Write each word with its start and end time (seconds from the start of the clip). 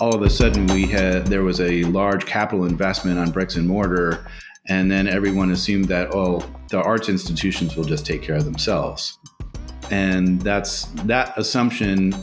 all 0.00 0.14
of 0.14 0.22
a 0.22 0.30
sudden 0.30 0.66
we 0.68 0.86
had 0.86 1.26
there 1.26 1.42
was 1.42 1.60
a 1.60 1.82
large 1.84 2.24
capital 2.24 2.66
investment 2.66 3.18
on 3.18 3.32
bricks 3.32 3.56
and 3.56 3.66
mortar 3.66 4.24
and 4.68 4.88
then 4.88 5.08
everyone 5.08 5.50
assumed 5.50 5.86
that 5.86 6.14
oh 6.14 6.40
the 6.68 6.80
arts 6.80 7.08
institutions 7.08 7.74
will 7.76 7.84
just 7.84 8.06
take 8.06 8.22
care 8.22 8.36
of 8.36 8.44
themselves. 8.44 9.18
And 9.90 10.40
that's 10.42 10.84
that 11.06 11.36
assumption 11.38 12.14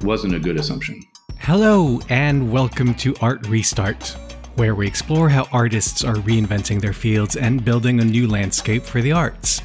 wasn't 0.00 0.34
a 0.34 0.40
good 0.40 0.58
assumption. 0.58 1.02
Hello 1.38 2.00
and 2.08 2.50
welcome 2.50 2.94
to 2.96 3.14
art 3.20 3.46
restart 3.46 4.16
where 4.56 4.74
we 4.74 4.86
explore 4.86 5.28
how 5.28 5.46
artists 5.52 6.02
are 6.02 6.16
reinventing 6.16 6.80
their 6.80 6.92
fields 6.92 7.36
and 7.36 7.64
building 7.64 8.00
a 8.00 8.04
new 8.04 8.26
landscape 8.26 8.82
for 8.82 9.00
the 9.02 9.12
arts. 9.12 9.62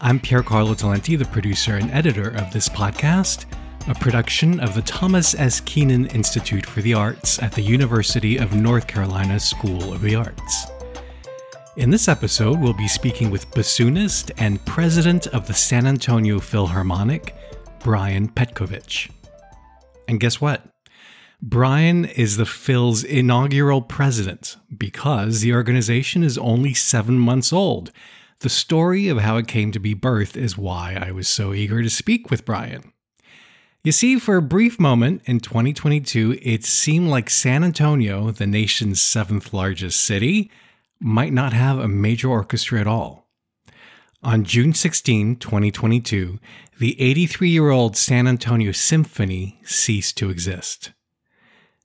I'm 0.00 0.20
pier 0.20 0.42
carlo 0.42 0.74
talenti 0.74 1.18
the 1.18 1.24
producer 1.24 1.76
and 1.76 1.90
editor 1.90 2.28
of 2.36 2.52
this 2.52 2.68
podcast 2.68 3.46
a 3.88 3.94
production 3.94 4.60
of 4.60 4.74
the 4.74 4.82
Thomas 4.82 5.34
S. 5.34 5.60
Kenan 5.60 6.06
Institute 6.06 6.66
for 6.66 6.82
the 6.82 6.94
Arts 6.94 7.42
at 7.42 7.52
the 7.52 7.62
University 7.62 8.36
of 8.36 8.54
North 8.54 8.86
Carolina 8.86 9.40
School 9.40 9.92
of 9.92 10.02
the 10.02 10.14
Arts. 10.14 10.66
In 11.76 11.88
this 11.88 12.06
episode, 12.06 12.60
we'll 12.60 12.74
be 12.74 12.88
speaking 12.88 13.30
with 13.30 13.50
bassoonist 13.52 14.32
and 14.36 14.64
president 14.66 15.28
of 15.28 15.46
the 15.46 15.54
San 15.54 15.86
Antonio 15.86 16.38
Philharmonic, 16.38 17.34
Brian 17.78 18.28
Petkovich. 18.28 19.10
And 20.08 20.20
guess 20.20 20.40
what? 20.40 20.62
Brian 21.40 22.04
is 22.04 22.36
the 22.36 22.46
Phil's 22.46 23.02
inaugural 23.02 23.80
president 23.80 24.58
because 24.76 25.40
the 25.40 25.54
organization 25.54 26.22
is 26.22 26.36
only 26.36 26.74
seven 26.74 27.18
months 27.18 27.52
old. 27.52 27.92
The 28.40 28.50
story 28.50 29.08
of 29.08 29.18
how 29.18 29.38
it 29.38 29.48
came 29.48 29.72
to 29.72 29.80
be 29.80 29.94
birthed 29.94 30.36
is 30.36 30.58
why 30.58 30.98
I 31.00 31.12
was 31.12 31.28
so 31.28 31.54
eager 31.54 31.82
to 31.82 31.90
speak 31.90 32.30
with 32.30 32.44
Brian. 32.44 32.92
You 33.82 33.92
see, 33.92 34.18
for 34.18 34.36
a 34.36 34.42
brief 34.42 34.78
moment 34.78 35.22
in 35.24 35.40
2022, 35.40 36.38
it 36.42 36.64
seemed 36.66 37.08
like 37.08 37.30
San 37.30 37.64
Antonio, 37.64 38.30
the 38.30 38.46
nation's 38.46 39.00
seventh 39.00 39.54
largest 39.54 40.02
city, 40.02 40.50
might 41.00 41.32
not 41.32 41.54
have 41.54 41.78
a 41.78 41.88
major 41.88 42.28
orchestra 42.28 42.78
at 42.78 42.86
all. 42.86 43.26
On 44.22 44.44
June 44.44 44.74
16, 44.74 45.36
2022, 45.36 46.38
the 46.78 47.00
83 47.00 47.48
year 47.48 47.70
old 47.70 47.96
San 47.96 48.26
Antonio 48.26 48.72
Symphony 48.72 49.58
ceased 49.64 50.18
to 50.18 50.28
exist. 50.28 50.92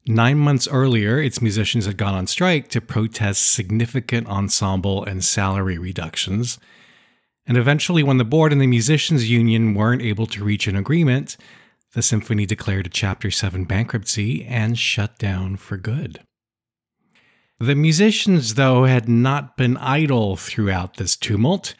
Nine 0.05 0.37
months 0.37 0.67
earlier, 0.67 1.21
its 1.21 1.41
musicians 1.41 1.85
had 1.85 1.95
gone 1.95 2.13
on 2.13 2.27
strike 2.27 2.67
to 2.69 2.81
protest 2.81 3.51
significant 3.51 4.27
ensemble 4.27 5.05
and 5.05 5.23
salary 5.23 5.77
reductions. 5.77 6.59
And 7.47 7.57
eventually, 7.57 8.03
when 8.03 8.17
the 8.17 8.25
board 8.25 8.51
and 8.51 8.59
the 8.59 8.67
musicians' 8.67 9.29
union 9.29 9.75
weren't 9.75 10.01
able 10.01 10.27
to 10.27 10.43
reach 10.43 10.67
an 10.67 10.75
agreement, 10.75 11.37
the 11.95 12.01
symphony 12.01 12.45
declared 12.45 12.85
a 12.85 12.89
Chapter 12.89 13.31
7 13.31 13.63
bankruptcy 13.63 14.43
and 14.43 14.77
shut 14.77 15.17
down 15.17 15.55
for 15.55 15.77
good. 15.77 16.19
The 17.57 17.73
musicians, 17.73 18.55
though, 18.55 18.83
had 18.83 19.07
not 19.07 19.55
been 19.55 19.77
idle 19.77 20.35
throughout 20.35 20.97
this 20.97 21.15
tumult. 21.15 21.73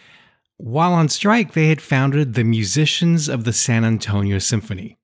While 0.56 0.94
on 0.94 1.10
strike, 1.10 1.52
they 1.52 1.68
had 1.68 1.82
founded 1.82 2.34
the 2.34 2.46
Musicians 2.46 3.28
of 3.28 3.44
the 3.44 3.52
San 3.52 3.84
Antonio 3.84 4.40
Symphony. 4.40 4.96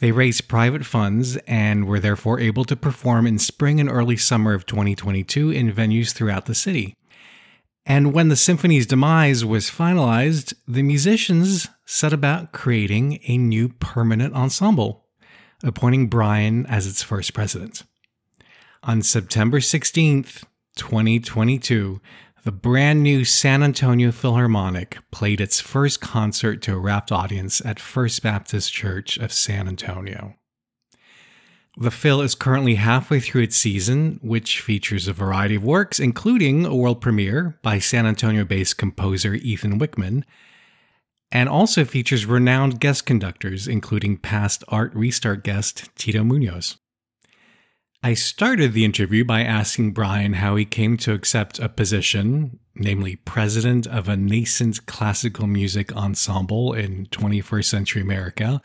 They 0.00 0.10
raised 0.10 0.48
private 0.48 0.84
funds 0.84 1.36
and 1.46 1.86
were 1.86 2.00
therefore 2.00 2.40
able 2.40 2.64
to 2.64 2.74
perform 2.74 3.28
in 3.28 3.38
spring 3.38 3.78
and 3.78 3.88
early 3.88 4.16
summer 4.16 4.54
of 4.54 4.66
2022 4.66 5.52
in 5.52 5.72
venues 5.72 6.12
throughout 6.12 6.46
the 6.46 6.54
city. 6.54 6.94
And 7.86 8.12
when 8.12 8.28
the 8.28 8.36
symphony's 8.36 8.84
demise 8.84 9.44
was 9.44 9.70
finalized, 9.70 10.54
the 10.66 10.82
musicians 10.82 11.68
set 11.84 12.12
about 12.12 12.50
creating 12.50 13.20
a 13.28 13.38
new 13.38 13.68
permanent 13.68 14.34
ensemble, 14.34 15.06
appointing 15.62 16.08
Brian 16.08 16.66
as 16.66 16.88
its 16.88 17.04
first 17.04 17.32
president. 17.32 17.84
On 18.82 19.02
September 19.02 19.60
16th, 19.60 20.42
2022, 20.74 22.00
the 22.42 22.52
brand 22.52 23.04
new 23.04 23.24
San 23.24 23.62
Antonio 23.62 24.10
Philharmonic 24.10 24.98
played 25.12 25.40
its 25.40 25.60
first 25.60 26.00
concert 26.00 26.62
to 26.62 26.74
a 26.74 26.78
rapt 26.78 27.12
audience 27.12 27.64
at 27.64 27.80
First 27.80 28.20
Baptist 28.22 28.72
Church 28.72 29.16
of 29.16 29.32
San 29.32 29.68
Antonio. 29.68 30.34
The 31.78 31.90
Phil 31.90 32.22
is 32.22 32.34
currently 32.34 32.76
halfway 32.76 33.20
through 33.20 33.42
its 33.42 33.56
season, 33.56 34.18
which 34.22 34.62
features 34.62 35.08
a 35.08 35.12
variety 35.12 35.56
of 35.56 35.64
works, 35.64 36.00
including 36.00 36.64
a 36.64 36.74
world 36.74 37.02
premiere 37.02 37.58
by 37.60 37.80
San 37.80 38.06
Antonio 38.06 38.46
based 38.46 38.78
composer 38.78 39.34
Ethan 39.34 39.78
Wickman, 39.78 40.24
and 41.30 41.50
also 41.50 41.84
features 41.84 42.24
renowned 42.24 42.80
guest 42.80 43.04
conductors, 43.04 43.68
including 43.68 44.16
past 44.16 44.64
Art 44.68 44.94
Restart 44.94 45.44
guest 45.44 45.90
Tito 45.96 46.24
Munoz. 46.24 46.78
I 48.02 48.14
started 48.14 48.72
the 48.72 48.84
interview 48.86 49.24
by 49.26 49.42
asking 49.42 49.92
Brian 49.92 50.34
how 50.34 50.56
he 50.56 50.64
came 50.64 50.96
to 50.98 51.12
accept 51.12 51.58
a 51.58 51.68
position, 51.68 52.58
namely 52.74 53.16
president 53.16 53.86
of 53.86 54.08
a 54.08 54.16
nascent 54.16 54.86
classical 54.86 55.46
music 55.46 55.94
ensemble 55.94 56.72
in 56.72 57.06
21st 57.06 57.64
century 57.64 58.00
America 58.00 58.62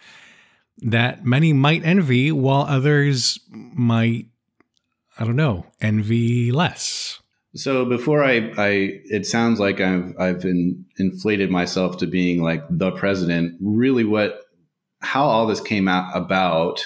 that 0.80 1.26
many 1.26 1.54
might 1.54 1.86
envy 1.86 2.32
while 2.32 2.64
others 2.64 3.40
might, 3.50 4.28
I 5.20 5.26
don't 5.26 5.36
know, 5.36 5.66
envy 5.80 6.52
less. 6.52 7.22
So 7.54 7.86
before 7.86 8.24
I, 8.24 8.54
I 8.58 9.02
it 9.06 9.26
sounds 9.26 9.60
like 9.60 9.82
I've 9.82 10.14
I've 10.18 10.42
been 10.42 10.86
inflated 10.98 11.52
myself 11.52 11.98
to 11.98 12.08
being 12.08 12.42
like 12.42 12.64
the 12.70 12.92
president. 12.92 13.58
Really, 13.60 14.06
what 14.06 14.46
how 15.02 15.26
all 15.26 15.48
this 15.48 15.60
came 15.60 15.88
out 15.88 16.16
about 16.16 16.86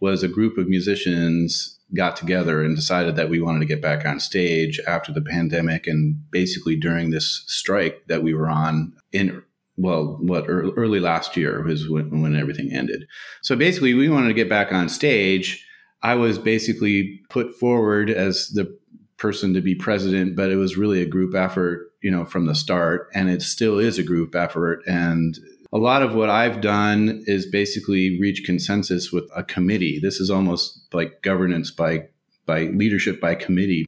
was 0.00 0.22
a 0.22 0.28
group 0.28 0.56
of 0.56 0.68
musicians 0.68 1.78
got 1.94 2.16
together 2.16 2.62
and 2.62 2.74
decided 2.74 3.16
that 3.16 3.28
we 3.28 3.40
wanted 3.40 3.60
to 3.60 3.66
get 3.66 3.82
back 3.82 4.04
on 4.04 4.18
stage 4.18 4.80
after 4.86 5.12
the 5.12 5.20
pandemic 5.22 5.86
and 5.86 6.18
basically 6.30 6.76
during 6.76 7.10
this 7.10 7.44
strike 7.46 8.02
that 8.08 8.22
we 8.22 8.34
were 8.34 8.48
on 8.48 8.92
in 9.12 9.42
well, 9.76 10.18
what 10.20 10.46
early 10.48 11.00
last 11.00 11.36
year 11.36 11.62
was 11.62 11.88
when, 11.88 12.22
when 12.22 12.34
everything 12.34 12.70
ended. 12.72 13.06
So 13.42 13.56
basically, 13.56 13.94
we 13.94 14.08
wanted 14.08 14.28
to 14.28 14.34
get 14.34 14.48
back 14.48 14.72
on 14.72 14.88
stage. 14.88 15.64
I 16.02 16.14
was 16.14 16.38
basically 16.38 17.20
put 17.30 17.54
forward 17.58 18.10
as 18.10 18.48
the 18.54 18.74
person 19.18 19.54
to 19.54 19.60
be 19.60 19.74
president, 19.74 20.36
but 20.36 20.50
it 20.50 20.56
was 20.56 20.76
really 20.76 21.02
a 21.02 21.06
group 21.06 21.34
effort, 21.34 21.90
you 22.02 22.10
know, 22.10 22.24
from 22.24 22.46
the 22.46 22.54
start, 22.54 23.08
and 23.14 23.28
it 23.28 23.42
still 23.42 23.78
is 23.78 23.98
a 23.98 24.02
group 24.02 24.34
effort. 24.34 24.82
And 24.86 25.38
a 25.72 25.78
lot 25.78 26.02
of 26.02 26.14
what 26.14 26.30
I've 26.30 26.60
done 26.60 27.22
is 27.26 27.46
basically 27.46 28.18
reach 28.20 28.44
consensus 28.44 29.10
with 29.12 29.24
a 29.34 29.42
committee. 29.42 29.98
This 30.00 30.20
is 30.20 30.30
almost 30.30 30.86
like 30.92 31.22
governance 31.22 31.70
by 31.70 32.08
by 32.46 32.66
leadership 32.66 33.20
by 33.20 33.34
committee. 33.34 33.86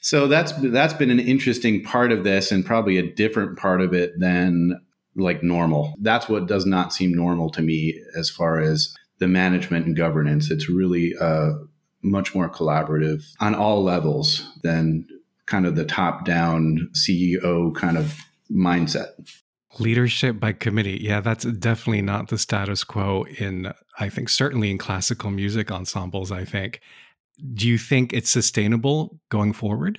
So 0.00 0.28
that's 0.28 0.52
that's 0.70 0.94
been 0.94 1.10
an 1.10 1.18
interesting 1.18 1.82
part 1.82 2.12
of 2.12 2.22
this, 2.22 2.52
and 2.52 2.64
probably 2.64 2.96
a 2.96 3.14
different 3.14 3.58
part 3.58 3.80
of 3.80 3.92
it 3.92 4.12
than 4.18 4.80
like 5.16 5.42
normal. 5.42 5.94
That's 6.00 6.28
what 6.28 6.46
does 6.46 6.66
not 6.66 6.92
seem 6.92 7.14
normal 7.14 7.50
to 7.50 7.62
me 7.62 8.00
as 8.16 8.30
far 8.30 8.60
as 8.60 8.94
the 9.18 9.28
management 9.28 9.86
and 9.86 9.96
governance. 9.96 10.50
It's 10.50 10.68
really 10.68 11.14
uh, 11.20 11.52
much 12.02 12.34
more 12.34 12.48
collaborative 12.48 13.22
on 13.40 13.54
all 13.54 13.82
levels 13.82 14.48
than 14.62 15.06
kind 15.46 15.66
of 15.66 15.76
the 15.76 15.84
top 15.84 16.24
down 16.24 16.90
CEO 16.94 17.74
kind 17.74 17.96
of 17.96 18.18
mindset. 18.50 19.08
Leadership 19.78 20.40
by 20.40 20.52
committee. 20.52 20.98
Yeah, 21.02 21.20
that's 21.20 21.44
definitely 21.44 22.02
not 22.02 22.28
the 22.28 22.38
status 22.38 22.82
quo 22.84 23.26
in, 23.38 23.72
I 23.98 24.08
think, 24.08 24.28
certainly 24.28 24.70
in 24.70 24.78
classical 24.78 25.30
music 25.30 25.70
ensembles. 25.70 26.32
I 26.32 26.44
think. 26.44 26.80
Do 27.52 27.68
you 27.68 27.76
think 27.76 28.14
it's 28.14 28.30
sustainable 28.30 29.20
going 29.28 29.52
forward? 29.52 29.98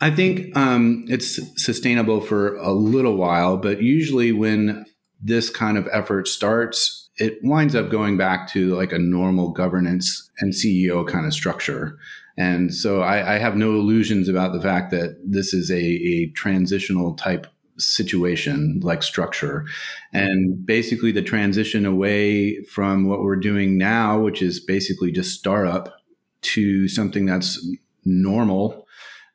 I 0.00 0.10
think 0.10 0.56
um, 0.56 1.04
it's 1.08 1.40
sustainable 1.62 2.20
for 2.20 2.56
a 2.56 2.72
little 2.72 3.16
while, 3.16 3.56
but 3.56 3.82
usually 3.82 4.32
when 4.32 4.86
this 5.20 5.50
kind 5.50 5.76
of 5.76 5.88
effort 5.92 6.28
starts, 6.28 7.10
it 7.16 7.38
winds 7.42 7.74
up 7.74 7.90
going 7.90 8.16
back 8.16 8.48
to 8.50 8.76
like 8.76 8.92
a 8.92 8.98
normal 8.98 9.50
governance 9.50 10.30
and 10.38 10.52
CEO 10.52 11.06
kind 11.06 11.26
of 11.26 11.34
structure. 11.34 11.98
And 12.36 12.72
so 12.72 13.02
I, 13.02 13.34
I 13.34 13.38
have 13.38 13.56
no 13.56 13.72
illusions 13.72 14.28
about 14.28 14.52
the 14.52 14.60
fact 14.60 14.92
that 14.92 15.18
this 15.24 15.52
is 15.52 15.70
a, 15.70 15.82
a 15.82 16.30
transitional 16.36 17.14
type 17.14 17.48
situation 17.78 18.80
like 18.82 19.02
structure. 19.02 19.66
And 20.12 20.64
basically, 20.64 21.10
the 21.10 21.22
transition 21.22 21.84
away 21.84 22.62
from 22.64 23.08
what 23.08 23.22
we're 23.22 23.36
doing 23.36 23.76
now, 23.76 24.20
which 24.20 24.40
is 24.40 24.60
basically 24.60 25.10
just 25.10 25.36
startup, 25.36 25.94
to 26.40 26.86
something 26.86 27.26
that's 27.26 27.58
normal 28.04 28.86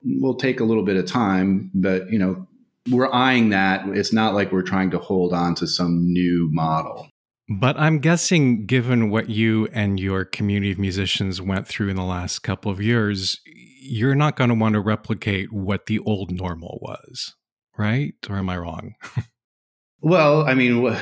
will 0.05 0.35
take 0.35 0.59
a 0.59 0.63
little 0.63 0.83
bit 0.83 0.95
of 0.95 1.05
time, 1.05 1.71
but 1.73 2.09
you 2.11 2.19
know, 2.19 2.47
we're 2.89 3.11
eyeing 3.11 3.50
that. 3.50 3.88
It's 3.89 4.13
not 4.13 4.33
like 4.33 4.51
we're 4.51 4.61
trying 4.61 4.91
to 4.91 5.00
hold 5.00 5.33
on 5.33 5.55
to 5.55 5.67
some 5.67 6.11
new 6.11 6.50
model. 6.51 7.07
But 7.50 7.77
I'm 7.77 8.00
guessing, 8.00 8.65
given 8.65 9.09
what 9.09 9.29
you 9.29 9.67
and 9.73 10.00
your 10.00 10.25
community 10.25 10.71
of 10.71 10.79
musicians 10.79 11.41
went 11.41 11.67
through 11.67 11.89
in 11.89 11.95
the 11.95 12.03
last 12.03 12.39
couple 12.39 12.71
of 12.71 12.81
years, 12.81 13.39
you're 13.45 14.15
not 14.15 14.38
going 14.38 14.50
to 14.50 14.55
want 14.55 14.73
to 14.73 14.79
replicate 14.79 15.51
what 15.51 15.88
the 15.88 16.00
old 16.00 16.31
normal 16.31 16.79
was, 16.81 17.35
right? 17.77 18.13
Or 18.29 18.38
am 18.38 18.50
I 18.50 18.57
wrong? 18.57 18.95
well, 20.01 20.47
I 20.47 20.53
mean, 20.53 20.97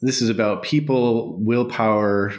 this 0.00 0.22
is 0.22 0.30
about 0.30 0.62
people, 0.62 1.38
willpower, 1.42 2.32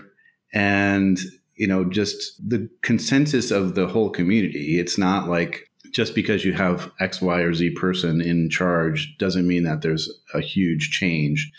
and 0.53 1.19
you 1.55 1.67
know, 1.67 1.85
just 1.85 2.33
the 2.47 2.69
consensus 2.83 3.51
of 3.51 3.75
the 3.75 3.87
whole 3.87 4.09
community. 4.09 4.79
It's 4.79 4.97
not 4.97 5.27
like 5.27 5.66
just 5.91 6.15
because 6.15 6.45
you 6.45 6.53
have 6.53 6.91
X, 6.99 7.21
Y, 7.21 7.39
or 7.41 7.53
Z 7.53 7.71
person 7.71 8.21
in 8.21 8.49
charge 8.49 9.17
doesn't 9.17 9.47
mean 9.47 9.63
that 9.63 9.81
there's 9.81 10.09
a 10.33 10.41
huge 10.41 10.91
change. 10.91 11.51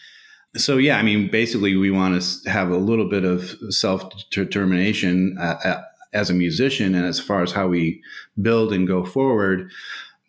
So, 0.56 0.76
yeah, 0.76 0.98
I 0.98 1.02
mean, 1.02 1.30
basically, 1.30 1.76
we 1.76 1.90
want 1.90 2.20
to 2.20 2.50
have 2.50 2.70
a 2.70 2.76
little 2.76 3.08
bit 3.08 3.24
of 3.24 3.54
self 3.70 4.10
determination 4.30 5.36
uh, 5.38 5.58
uh, 5.64 5.82
as 6.12 6.30
a 6.30 6.34
musician 6.34 6.94
and 6.94 7.04
as 7.04 7.20
far 7.20 7.42
as 7.42 7.52
how 7.52 7.68
we 7.68 8.02
build 8.40 8.72
and 8.72 8.86
go 8.86 9.04
forward. 9.04 9.70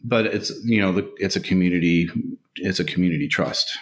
But 0.04 0.28
it's, 0.28 0.52
you 0.64 0.82
know, 0.82 1.10
it's 1.18 1.36
a 1.36 1.42
community, 1.42 2.10
it's 2.56 2.80
a 2.80 2.86
community 2.86 3.28
trust. 3.28 3.78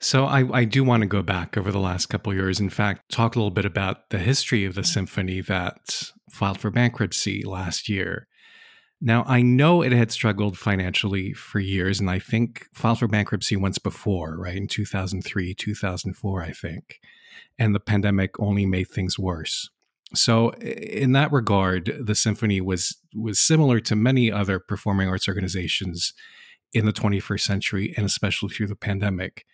So 0.00 0.24
I, 0.24 0.60
I 0.60 0.64
do 0.64 0.82
want 0.82 1.02
to 1.02 1.06
go 1.06 1.22
back 1.22 1.58
over 1.58 1.70
the 1.70 1.78
last 1.78 2.06
couple 2.06 2.32
years. 2.32 2.58
In 2.58 2.70
fact, 2.70 3.10
talk 3.12 3.36
a 3.36 3.38
little 3.38 3.50
bit 3.50 3.66
about 3.66 4.08
the 4.08 4.18
history 4.18 4.64
of 4.64 4.74
the 4.74 4.84
symphony 4.84 5.42
that 5.42 6.10
filed 6.30 6.58
for 6.58 6.70
bankruptcy 6.70 7.42
last 7.42 7.88
year. 7.88 8.26
Now 9.00 9.24
I 9.26 9.42
know 9.42 9.82
it 9.82 9.92
had 9.92 10.10
struggled 10.10 10.58
financially 10.58 11.32
for 11.32 11.58
years, 11.58 12.00
and 12.00 12.10
I 12.10 12.18
think 12.18 12.66
filed 12.72 12.98
for 12.98 13.08
bankruptcy 13.08 13.56
once 13.56 13.78
before, 13.78 14.36
right 14.36 14.56
in 14.56 14.68
two 14.68 14.84
thousand 14.84 15.22
three, 15.22 15.54
two 15.54 15.74
thousand 15.74 16.14
four, 16.14 16.42
I 16.42 16.52
think, 16.52 17.00
and 17.58 17.74
the 17.74 17.80
pandemic 17.80 18.38
only 18.38 18.66
made 18.66 18.88
things 18.88 19.18
worse. 19.18 19.70
So 20.14 20.50
in 20.54 21.12
that 21.12 21.32
regard, 21.32 21.96
the 22.00 22.14
symphony 22.14 22.60
was 22.60 22.96
was 23.14 23.40
similar 23.40 23.80
to 23.80 23.96
many 23.96 24.30
other 24.30 24.58
performing 24.58 25.08
arts 25.08 25.28
organizations 25.28 26.12
in 26.72 26.86
the 26.86 26.92
21st 26.92 27.40
century, 27.40 27.94
and 27.96 28.06
especially 28.06 28.50
through 28.50 28.68
the 28.68 28.76
pandemic 28.76 29.44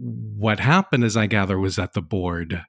what 0.00 0.60
happened, 0.60 1.04
as 1.04 1.16
I 1.16 1.26
gather, 1.26 1.58
was 1.58 1.76
that 1.76 1.92
the 1.92 2.00
board, 2.00 2.64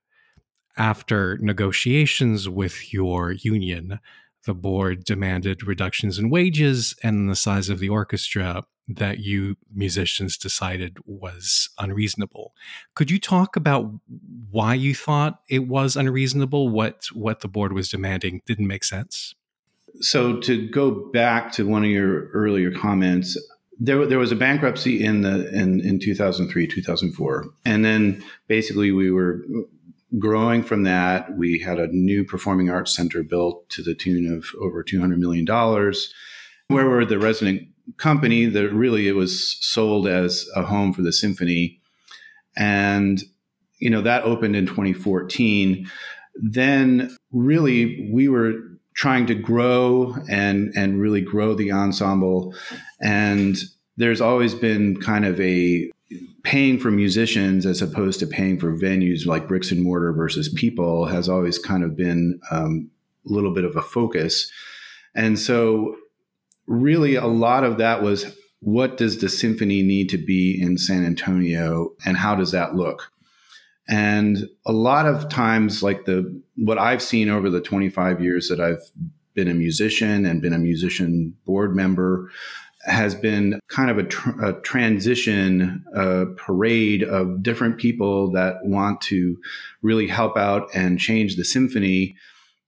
after 0.78 1.38
negotiations 1.40 2.50
with 2.50 2.94
your 2.94 3.32
union, 3.32 4.00
the 4.46 4.54
board 4.54 5.04
demanded 5.04 5.66
reductions 5.66 6.18
in 6.18 6.30
wages 6.30 6.96
and 7.04 7.30
the 7.30 7.36
size 7.36 7.70
of 7.70 7.80
the 7.80 7.90
orchestra 7.90 8.64
that 8.88 9.20
you 9.20 9.56
musicians 9.74 10.38
decided 10.38 10.98
was 11.06 11.70
unreasonable. 11.78 12.54
Could 12.96 13.12
you 13.12 13.20
talk 13.20 13.56
about 13.56 13.92
why 14.50 14.74
you 14.74 14.96
thought 14.96 15.42
it 15.50 15.68
was 15.68 15.96
unreasonable? 15.96 16.70
What 16.70 17.06
what 17.14 17.42
the 17.42 17.48
board 17.48 17.74
was 17.74 17.90
demanding 17.90 18.42
didn't 18.46 18.68
make 18.68 18.84
sense? 18.84 19.36
So 20.00 20.38
to 20.42 20.68
go 20.70 20.92
back 21.12 21.52
to 21.54 21.68
one 21.68 21.84
of 21.84 21.90
your 21.90 22.28
earlier 22.30 22.72
comments, 22.72 23.38
there, 23.80 24.06
there 24.06 24.20
was 24.20 24.32
a 24.32 24.36
bankruptcy 24.36 25.04
in 25.04 25.22
the 25.22 25.50
in, 25.54 25.82
in 25.82 26.00
2003 26.00 26.68
2004 26.68 27.46
and 27.66 27.84
then 27.84 28.24
basically 28.48 28.92
we 28.92 29.10
were 29.10 29.44
growing 30.20 30.64
from 30.64 30.84
that 30.84 31.38
we 31.38 31.60
had 31.60 31.80
a 31.80 31.88
new 31.88 32.26
performing 32.26 32.70
arts 32.70 32.96
center 32.96 33.24
built 33.24 33.70
to 33.70 33.82
the 33.82 33.96
tune 33.96 34.32
of 34.32 34.46
over 34.60 34.84
200 34.84 35.20
million 35.20 35.46
dollars. 35.46 36.14
Where 36.68 36.88
we're 36.88 37.06
the 37.06 37.20
resident 37.20 37.68
company 37.98 38.46
that 38.46 38.70
really 38.70 39.08
it 39.08 39.16
was 39.16 39.58
sold 39.60 40.08
as 40.08 40.48
a 40.56 40.64
home 40.64 40.94
for 40.94 41.02
the 41.02 41.12
symphony. 41.12 41.82
And 42.56 43.22
you 43.80 43.90
know 43.90 44.02
that 44.02 44.24
opened 44.24 44.56
in 44.56 44.68
2014 44.68 45.90
then 46.36 47.16
really 47.32 48.10
we 48.12 48.28
were 48.28 48.54
trying 48.94 49.26
to 49.28 49.36
grow 49.36 50.16
and 50.30 50.72
and 50.76 51.00
really 51.00 51.22
grow 51.22 51.54
the 51.54 51.72
ensemble. 51.72 52.54
And 53.02 53.58
there's 53.98 54.22
always 54.22 54.54
been 54.54 55.00
kind 55.00 55.26
of 55.26 55.40
a 55.40 55.92
paying 56.44 56.80
for 56.80 56.92
musicians 56.92 57.66
as 57.66 57.82
opposed 57.82 58.20
to 58.20 58.28
paying 58.28 58.60
for 58.60 58.76
venues 58.78 59.26
like 59.26 59.48
bricks 59.48 59.72
and 59.72 59.84
mortar 59.84 60.12
versus 60.14 60.50
people 60.50 61.06
has 61.06 61.30
always 61.30 61.58
kind 61.58 61.84
of 61.84 61.96
been 61.96 62.40
um, 62.52 62.90
a 63.28 63.32
little 63.32 63.54
bit 63.54 63.64
of 63.64 63.76
a 63.76 63.82
focus. 63.82 64.52
And 65.16 65.38
so 65.38 65.96
really 66.68 67.16
a 67.16 67.28
lot 67.28 67.64
of 67.64 67.78
that 67.78 68.02
was 68.02 68.36
what 68.60 68.98
does 68.98 69.20
the 69.20 69.30
symphony 69.30 69.82
need 69.82 70.10
to 70.10 70.18
be 70.18 70.60
in 70.62 70.78
san 70.78 71.06
antonio 71.06 71.94
and 72.06 72.18
how 72.18 72.36
does 72.36 72.52
that 72.52 72.76
look? 72.76 73.12
And 73.88 74.48
a 74.66 74.72
lot 74.72 75.06
of 75.06 75.28
times, 75.28 75.84
like 75.84 76.06
the 76.06 76.42
what 76.56 76.78
I've 76.78 77.02
seen 77.02 77.30
over 77.30 77.50
the 77.50 77.60
25 77.60 78.22
years 78.22 78.48
that 78.48 78.62
I've 78.62 78.82
been 79.34 79.50
a 79.50 79.54
musician 79.54 80.26
and 80.26 80.42
been 80.42 80.54
a 80.54 80.60
musician 80.60 81.36
board 81.46 81.76
member, 81.76 82.32
has 82.86 83.16
been 83.16 83.60
kind 83.68 83.90
of 83.90 83.98
a, 83.98 84.04
tr- 84.04 84.44
a 84.44 84.54
transition 84.62 85.84
a 85.94 86.26
parade 86.38 87.04
of 87.04 87.44
different 87.44 87.78
people 87.78 88.32
that 88.32 88.56
want 88.64 89.02
to 89.02 89.38
really 89.82 90.08
help 90.08 90.38
out 90.38 90.68
and 90.74 91.00
change 91.00 91.36
the 91.36 91.46
symphony. 91.46 92.16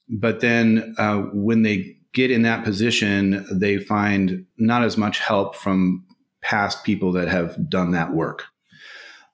But 0.10 0.39
then 0.42 0.95
uh, 0.98 1.21
when 1.33 1.63
they 1.63 1.98
get 2.13 2.30
in 2.30 2.44
that 2.44 2.63
position, 2.63 3.45
they 3.51 3.77
find 3.77 4.45
not 4.57 4.83
as 4.83 4.98
much 4.98 5.19
help 5.19 5.56
from 5.56 6.06
past 6.42 6.83
people 6.83 7.12
that 7.13 7.27
have 7.27 7.69
done 7.69 7.92
that 7.92 8.13
work 8.13 8.44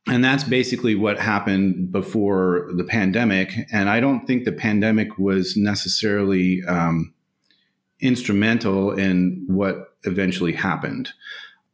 and 0.10 0.24
that's 0.24 0.44
basically 0.44 0.96
what 0.96 1.20
happened 1.20 1.92
before 1.92 2.70
the 2.76 2.84
pandemic. 2.84 3.54
And 3.72 3.90
I 3.90 4.00
don't 4.00 4.26
think 4.26 4.44
the 4.44 4.52
pandemic 4.52 5.18
was 5.18 5.56
necessarily 5.56 6.64
um, 6.68 7.14
instrumental 8.00 8.92
in 8.92 9.46
what 9.48 9.89
eventually 10.04 10.54
happened. 10.54 11.10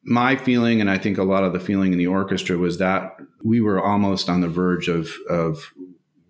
My 0.03 0.35
feeling, 0.35 0.81
and 0.81 0.89
I 0.89 0.97
think 0.97 1.17
a 1.17 1.23
lot 1.23 1.43
of 1.43 1.53
the 1.53 1.59
feeling 1.59 1.91
in 1.91 1.97
the 1.97 2.07
orchestra, 2.07 2.57
was 2.57 2.77
that 2.77 3.17
we 3.43 3.61
were 3.61 3.83
almost 3.83 4.29
on 4.29 4.41
the 4.41 4.47
verge 4.47 4.87
of, 4.87 5.11
of 5.29 5.73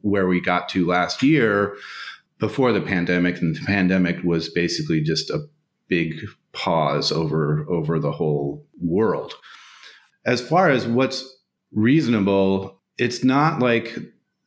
where 0.01 0.27
we 0.27 0.39
got 0.39 0.69
to 0.69 0.85
last 0.85 1.23
year 1.23 1.75
before 2.39 2.71
the 2.71 2.81
pandemic. 2.81 3.41
And 3.41 3.55
the 3.55 3.65
pandemic 3.65 4.23
was 4.23 4.49
basically 4.49 5.01
just 5.01 5.29
a 5.29 5.47
big 5.87 6.21
pause 6.53 7.11
over, 7.11 7.65
over 7.69 7.99
the 7.99 8.11
whole 8.11 8.65
world. 8.81 9.33
As 10.25 10.41
far 10.41 10.69
as 10.69 10.87
what's 10.87 11.37
reasonable, 11.71 12.81
it's 12.97 13.23
not 13.23 13.59
like 13.59 13.97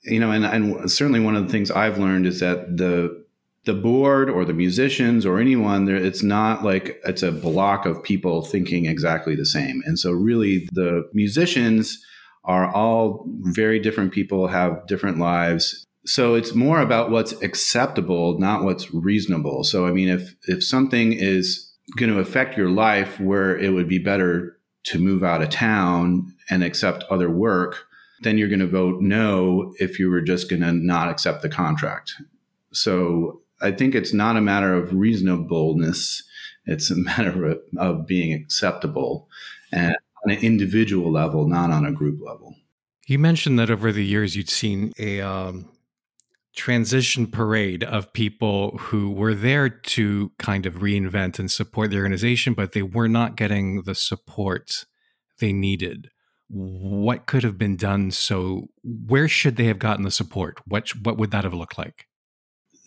you 0.04 0.20
know, 0.20 0.30
and, 0.30 0.44
and 0.44 0.90
certainly 0.90 1.20
one 1.20 1.36
of 1.36 1.46
the 1.46 1.52
things 1.52 1.70
I've 1.70 1.98
learned 1.98 2.26
is 2.26 2.40
that 2.40 2.76
the 2.76 3.24
the 3.64 3.74
board 3.74 4.30
or 4.30 4.44
the 4.44 4.54
musicians 4.54 5.26
or 5.26 5.38
anyone 5.38 5.88
it's 5.88 6.22
not 6.22 6.64
like 6.64 7.00
it's 7.04 7.22
a 7.22 7.32
block 7.32 7.84
of 7.86 8.02
people 8.02 8.42
thinking 8.42 8.86
exactly 8.86 9.34
the 9.34 9.46
same. 9.46 9.82
And 9.84 9.98
so 9.98 10.12
really 10.12 10.68
the 10.72 11.08
musicians 11.12 12.02
are 12.44 12.72
all 12.74 13.26
very 13.42 13.78
different 13.78 14.12
people 14.12 14.46
have 14.46 14.86
different 14.86 15.18
lives. 15.18 15.84
So 16.06 16.34
it's 16.34 16.54
more 16.54 16.80
about 16.80 17.10
what's 17.10 17.32
acceptable 17.42 18.38
not 18.38 18.64
what's 18.64 18.92
reasonable. 18.94 19.64
So 19.64 19.86
i 19.86 19.92
mean 19.92 20.08
if 20.08 20.34
if 20.46 20.64
something 20.64 21.12
is 21.12 21.68
going 21.96 22.12
to 22.12 22.20
affect 22.20 22.56
your 22.56 22.70
life 22.70 23.18
where 23.20 23.56
it 23.56 23.72
would 23.72 23.88
be 23.88 23.98
better 23.98 24.58
to 24.84 24.98
move 24.98 25.22
out 25.22 25.42
of 25.42 25.50
town 25.50 26.34
and 26.50 26.62
accept 26.62 27.04
other 27.10 27.30
work, 27.30 27.84
then 28.22 28.38
you're 28.38 28.48
going 28.48 28.58
to 28.60 28.66
vote 28.66 29.00
no 29.00 29.74
if 29.78 29.98
you 29.98 30.10
were 30.10 30.20
just 30.20 30.48
going 30.48 30.62
to 30.62 30.72
not 30.72 31.08
accept 31.08 31.42
the 31.42 31.48
contract. 31.48 32.14
So 32.72 33.42
I 33.60 33.72
think 33.72 33.94
it's 33.94 34.12
not 34.12 34.36
a 34.36 34.40
matter 34.40 34.74
of 34.74 34.94
reasonableness, 34.94 36.22
it's 36.66 36.90
a 36.90 36.96
matter 36.96 37.46
of, 37.46 37.60
of 37.76 38.06
being 38.06 38.32
acceptable 38.32 39.28
and 39.72 39.96
on 40.24 40.32
an 40.32 40.38
individual 40.38 41.10
level, 41.12 41.46
not 41.46 41.70
on 41.70 41.84
a 41.84 41.92
group 41.92 42.20
level. 42.20 42.54
You 43.06 43.18
mentioned 43.18 43.58
that 43.58 43.70
over 43.70 43.92
the 43.92 44.04
years 44.04 44.36
you'd 44.36 44.50
seen 44.50 44.92
a 44.98 45.20
um, 45.20 45.70
transition 46.54 47.26
parade 47.26 47.84
of 47.84 48.12
people 48.12 48.76
who 48.78 49.10
were 49.10 49.34
there 49.34 49.68
to 49.68 50.32
kind 50.38 50.66
of 50.66 50.74
reinvent 50.76 51.38
and 51.38 51.50
support 51.50 51.90
the 51.90 51.98
organization, 51.98 52.52
but 52.52 52.72
they 52.72 52.82
were 52.82 53.08
not 53.08 53.36
getting 53.36 53.82
the 53.82 53.94
support 53.94 54.84
they 55.38 55.52
needed. 55.52 56.10
What 56.48 57.26
could 57.26 57.44
have 57.44 57.58
been 57.58 57.76
done? 57.76 58.10
So, 58.10 58.68
where 58.82 59.28
should 59.28 59.56
they 59.56 59.66
have 59.66 59.78
gotten 59.78 60.04
the 60.04 60.10
support? 60.10 60.60
What 60.66 60.88
what 61.02 61.16
would 61.16 61.30
that 61.30 61.44
have 61.44 61.54
looked 61.54 61.78
like? 61.78 62.06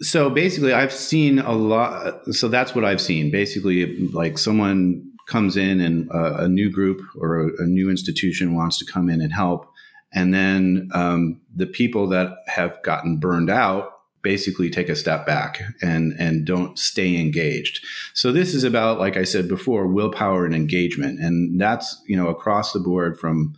So 0.02 0.30
basically, 0.30 0.74
I've 0.74 0.94
seen 0.94 1.40
a 1.40 1.52
lot. 1.52 2.34
So 2.34 2.48
that's 2.48 2.74
what 2.74 2.84
I've 2.84 3.02
seen. 3.02 3.32
Basically, 3.32 4.08
like 4.08 4.38
someone 4.38 5.08
comes 5.28 5.56
in 5.56 5.80
and 5.80 6.10
a, 6.12 6.44
a 6.44 6.48
new 6.48 6.72
group 6.72 7.02
or 7.20 7.40
a, 7.40 7.64
a 7.64 7.66
new 7.66 7.90
institution 7.90 8.56
wants 8.56 8.78
to 8.80 8.86
come 8.86 9.10
in 9.10 9.22
and 9.22 9.32
help 9.32 9.72
and 10.14 10.34
then 10.34 10.90
um, 10.94 11.42
the 11.56 11.66
people 11.66 12.08
that 12.10 12.38
have 12.48 12.82
gotten 12.84 13.18
burned 13.18 13.50
out 13.50 14.00
basically 14.22 14.70
take 14.70 14.90
a 14.90 14.96
step 14.96 15.26
back 15.26 15.64
and 15.82 16.14
and 16.20 16.46
don't 16.46 16.78
stay 16.78 17.18
engaged. 17.18 17.84
So 18.14 18.32
this 18.32 18.54
is 18.54 18.64
about, 18.64 19.00
like 19.00 19.18
I 19.18 19.24
said 19.24 19.48
before, 19.48 19.88
willpower 19.88 20.46
and 20.46 20.54
engagement, 20.54 21.20
and 21.20 21.60
that's 21.60 22.02
you 22.08 22.18
know 22.18 22.28
across 22.28 22.74
the 22.74 22.80
board 22.80 23.20
from 23.20 23.56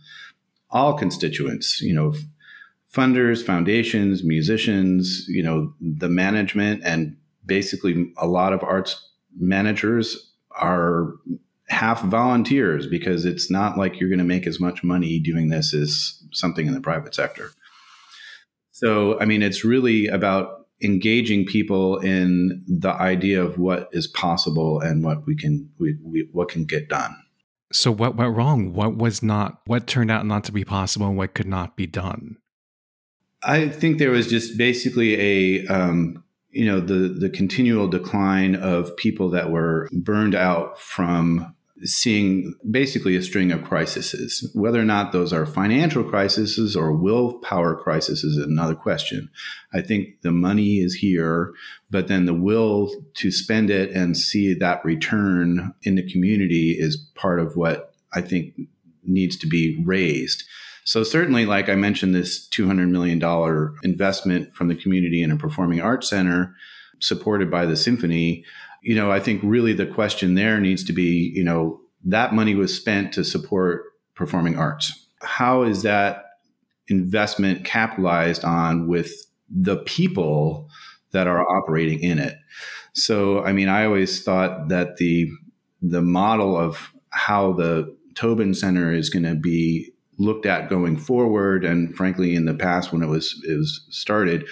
all 0.70 0.94
constituents. 0.94 1.80
You 1.80 1.94
know, 1.94 2.14
funders, 2.94 3.44
foundations, 3.44 4.22
musicians. 4.22 5.26
You 5.28 5.42
know, 5.42 5.74
the 5.80 6.08
management, 6.08 6.82
and 6.84 7.16
basically 7.44 8.12
a 8.16 8.26
lot 8.26 8.52
of 8.52 8.62
arts 8.62 9.10
managers 9.36 10.32
are 10.52 11.14
half 11.68 12.02
volunteers 12.02 12.86
because 12.86 13.24
it's 13.24 13.50
not 13.50 13.76
like 13.76 13.98
you're 13.98 14.08
going 14.08 14.18
to 14.18 14.24
make 14.24 14.46
as 14.46 14.60
much 14.60 14.84
money 14.84 15.18
doing 15.18 15.48
this 15.48 15.74
as 15.74 16.22
something 16.32 16.66
in 16.66 16.74
the 16.74 16.80
private 16.80 17.14
sector. 17.14 17.50
So, 18.70 19.18
I 19.20 19.24
mean, 19.24 19.42
it's 19.42 19.64
really 19.64 20.06
about 20.06 20.66
engaging 20.82 21.46
people 21.46 21.98
in 21.98 22.64
the 22.66 22.90
idea 22.90 23.42
of 23.42 23.58
what 23.58 23.88
is 23.92 24.06
possible 24.06 24.80
and 24.80 25.04
what 25.04 25.26
we 25.26 25.36
can 25.36 25.70
we, 25.78 25.96
we, 26.02 26.28
what 26.32 26.48
can 26.48 26.64
get 26.64 26.88
done. 26.88 27.16
So 27.72 27.90
what 27.90 28.16
went 28.16 28.36
wrong? 28.36 28.72
What 28.72 28.96
was 28.96 29.22
not 29.22 29.60
what 29.66 29.86
turned 29.86 30.10
out 30.10 30.26
not 30.26 30.44
to 30.44 30.52
be 30.52 30.64
possible 30.64 31.08
and 31.08 31.16
what 31.16 31.34
could 31.34 31.46
not 31.46 31.76
be 31.76 31.86
done? 31.86 32.36
I 33.44 33.68
think 33.68 33.98
there 33.98 34.10
was 34.10 34.28
just 34.28 34.56
basically 34.56 35.20
a 35.20 35.66
um, 35.66 36.24
you 36.50 36.64
know 36.66 36.80
the 36.80 37.08
the 37.08 37.30
continual 37.30 37.88
decline 37.88 38.54
of 38.54 38.96
people 38.96 39.30
that 39.30 39.50
were 39.50 39.88
burned 39.92 40.34
out 40.34 40.80
from 40.80 41.54
seeing 41.82 42.54
basically 42.70 43.16
a 43.16 43.22
string 43.22 43.52
of 43.52 43.64
crises. 43.64 44.48
Whether 44.54 44.80
or 44.80 44.84
not 44.84 45.12
those 45.12 45.32
are 45.32 45.44
financial 45.44 46.04
crises 46.04 46.76
or 46.76 46.92
willpower 46.92 47.74
crises 47.76 48.24
is 48.24 48.38
another 48.38 48.74
question. 48.74 49.28
I 49.72 49.82
think 49.82 50.22
the 50.22 50.30
money 50.30 50.78
is 50.78 50.94
here, 50.94 51.52
but 51.90 52.08
then 52.08 52.26
the 52.26 52.34
will 52.34 52.90
to 53.14 53.30
spend 53.30 53.70
it 53.70 53.90
and 53.90 54.16
see 54.16 54.54
that 54.54 54.84
return 54.84 55.74
in 55.82 55.96
the 55.96 56.10
community 56.10 56.76
is 56.78 56.96
part 57.14 57.40
of 57.40 57.56
what 57.56 57.94
I 58.12 58.20
think 58.20 58.54
needs 59.02 59.36
to 59.38 59.46
be 59.46 59.82
raised. 59.84 60.44
So 60.84 61.02
certainly, 61.02 61.46
like 61.46 61.68
I 61.68 61.74
mentioned, 61.74 62.14
this 62.14 62.48
$200 62.48 62.90
million 62.90 63.22
investment 63.82 64.54
from 64.54 64.68
the 64.68 64.74
community 64.74 65.22
in 65.22 65.30
a 65.30 65.36
performing 65.36 65.80
arts 65.80 66.10
center 66.10 66.54
supported 67.00 67.50
by 67.50 67.66
the 67.66 67.76
symphony 67.76 68.44
you 68.84 68.94
know, 68.94 69.10
I 69.10 69.18
think 69.18 69.40
really 69.42 69.72
the 69.72 69.86
question 69.86 70.34
there 70.34 70.60
needs 70.60 70.84
to 70.84 70.92
be, 70.92 71.32
you 71.34 71.42
know, 71.42 71.80
that 72.04 72.34
money 72.34 72.54
was 72.54 72.76
spent 72.76 73.14
to 73.14 73.24
support 73.24 73.84
performing 74.14 74.58
arts. 74.58 75.08
How 75.22 75.62
is 75.62 75.82
that 75.82 76.24
investment 76.88 77.64
capitalized 77.64 78.44
on 78.44 78.86
with 78.86 79.10
the 79.48 79.78
people 79.78 80.68
that 81.12 81.26
are 81.26 81.48
operating 81.48 82.00
in 82.00 82.18
it? 82.18 82.36
So, 82.92 83.42
I 83.42 83.54
mean, 83.54 83.70
I 83.70 83.86
always 83.86 84.22
thought 84.22 84.68
that 84.68 84.98
the 84.98 85.30
the 85.80 86.02
model 86.02 86.56
of 86.56 86.92
how 87.08 87.54
the 87.54 87.96
Tobin 88.14 88.52
Center 88.52 88.92
is 88.92 89.08
going 89.08 89.24
to 89.24 89.34
be 89.34 89.92
looked 90.18 90.46
at 90.46 90.68
going 90.68 90.96
forward, 90.96 91.64
and 91.64 91.94
frankly, 91.96 92.34
in 92.34 92.44
the 92.44 92.54
past 92.54 92.92
when 92.92 93.02
it 93.02 93.08
was 93.08 93.40
it 93.46 93.56
was 93.56 93.86
started, 93.90 94.46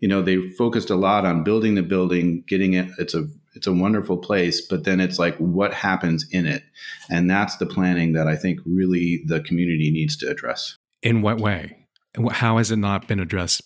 you 0.00 0.08
know, 0.08 0.22
they 0.22 0.48
focused 0.50 0.90
a 0.90 0.96
lot 0.96 1.24
on 1.24 1.44
building 1.44 1.74
the 1.74 1.82
building, 1.82 2.44
getting 2.46 2.74
it. 2.74 2.88
It's 2.98 3.14
a 3.14 3.26
it's 3.54 3.66
a 3.66 3.72
wonderful 3.72 4.18
place, 4.18 4.60
but 4.60 4.84
then 4.84 5.00
it's 5.00 5.18
like 5.18 5.36
what 5.38 5.72
happens 5.72 6.26
in 6.30 6.46
it, 6.46 6.62
and 7.10 7.30
that's 7.30 7.56
the 7.56 7.66
planning 7.66 8.12
that 8.12 8.26
I 8.26 8.36
think 8.36 8.60
really 8.66 9.22
the 9.26 9.40
community 9.40 9.90
needs 9.90 10.16
to 10.18 10.28
address. 10.28 10.76
In 11.02 11.22
what 11.22 11.38
way? 11.38 11.86
How 12.30 12.58
has 12.58 12.70
it 12.70 12.76
not 12.76 13.06
been 13.08 13.20
addressed 13.20 13.62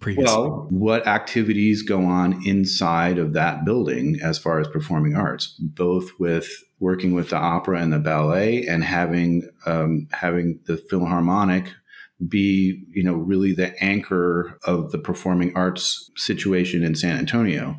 previously? 0.00 0.34
Well, 0.34 0.66
what 0.70 1.06
activities 1.06 1.82
go 1.82 2.04
on 2.04 2.46
inside 2.46 3.18
of 3.18 3.32
that 3.34 3.64
building 3.64 4.18
as 4.22 4.38
far 4.38 4.60
as 4.60 4.68
performing 4.68 5.14
arts, 5.16 5.54
both 5.58 6.10
with 6.18 6.48
working 6.80 7.14
with 7.14 7.30
the 7.30 7.36
opera 7.36 7.80
and 7.80 7.92
the 7.92 7.98
ballet, 7.98 8.66
and 8.66 8.84
having 8.84 9.48
um, 9.66 10.08
having 10.12 10.60
the 10.66 10.76
Philharmonic 10.76 11.72
be 12.26 12.84
you 12.90 13.02
know 13.02 13.14
really 13.14 13.52
the 13.52 13.80
anchor 13.82 14.58
of 14.64 14.90
the 14.90 14.98
performing 14.98 15.56
arts 15.56 16.10
situation 16.16 16.82
in 16.82 16.94
San 16.94 17.16
Antonio. 17.16 17.76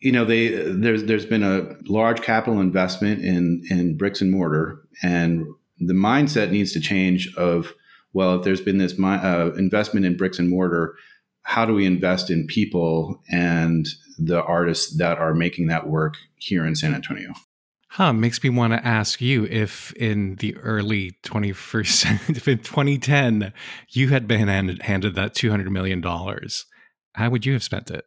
You 0.00 0.12
know 0.12 0.24
they 0.24 0.48
there's 0.48 1.04
there's 1.04 1.26
been 1.26 1.42
a 1.42 1.76
large 1.86 2.22
capital 2.22 2.60
investment 2.60 3.24
in 3.24 3.62
in 3.70 3.96
bricks 3.96 4.20
and 4.20 4.30
mortar 4.30 4.82
and 5.02 5.46
the 5.80 5.94
mindset 5.94 6.50
needs 6.50 6.72
to 6.72 6.80
change 6.80 7.34
of 7.36 7.72
well 8.12 8.36
if 8.36 8.44
there's 8.44 8.60
been 8.60 8.78
this 8.78 8.98
uh, 9.00 9.52
investment 9.56 10.06
in 10.06 10.16
bricks 10.16 10.38
and 10.38 10.48
mortar 10.48 10.94
how 11.42 11.64
do 11.64 11.74
we 11.74 11.86
invest 11.86 12.30
in 12.30 12.46
people 12.46 13.22
and 13.30 13.86
the 14.18 14.42
artists 14.42 14.96
that 14.98 15.18
are 15.18 15.34
making 15.34 15.66
that 15.66 15.88
work 15.88 16.16
here 16.36 16.66
in 16.66 16.74
san 16.74 16.94
antonio 16.94 17.32
huh 17.90 18.12
makes 18.12 18.42
me 18.42 18.50
want 18.50 18.72
to 18.72 18.86
ask 18.86 19.20
you 19.20 19.44
if 19.46 19.92
in 19.94 20.36
the 20.36 20.56
early 20.58 21.12
21st 21.24 22.36
if 22.36 22.48
in 22.48 22.58
2010 22.58 23.52
you 23.90 24.08
had 24.08 24.26
been 24.26 24.48
handed, 24.48 24.82
handed 24.82 25.14
that 25.14 25.34
200 25.34 25.70
million 25.70 26.00
dollars 26.00 26.66
how 27.14 27.30
would 27.30 27.46
you 27.46 27.52
have 27.52 27.62
spent 27.62 27.90
it 27.90 28.04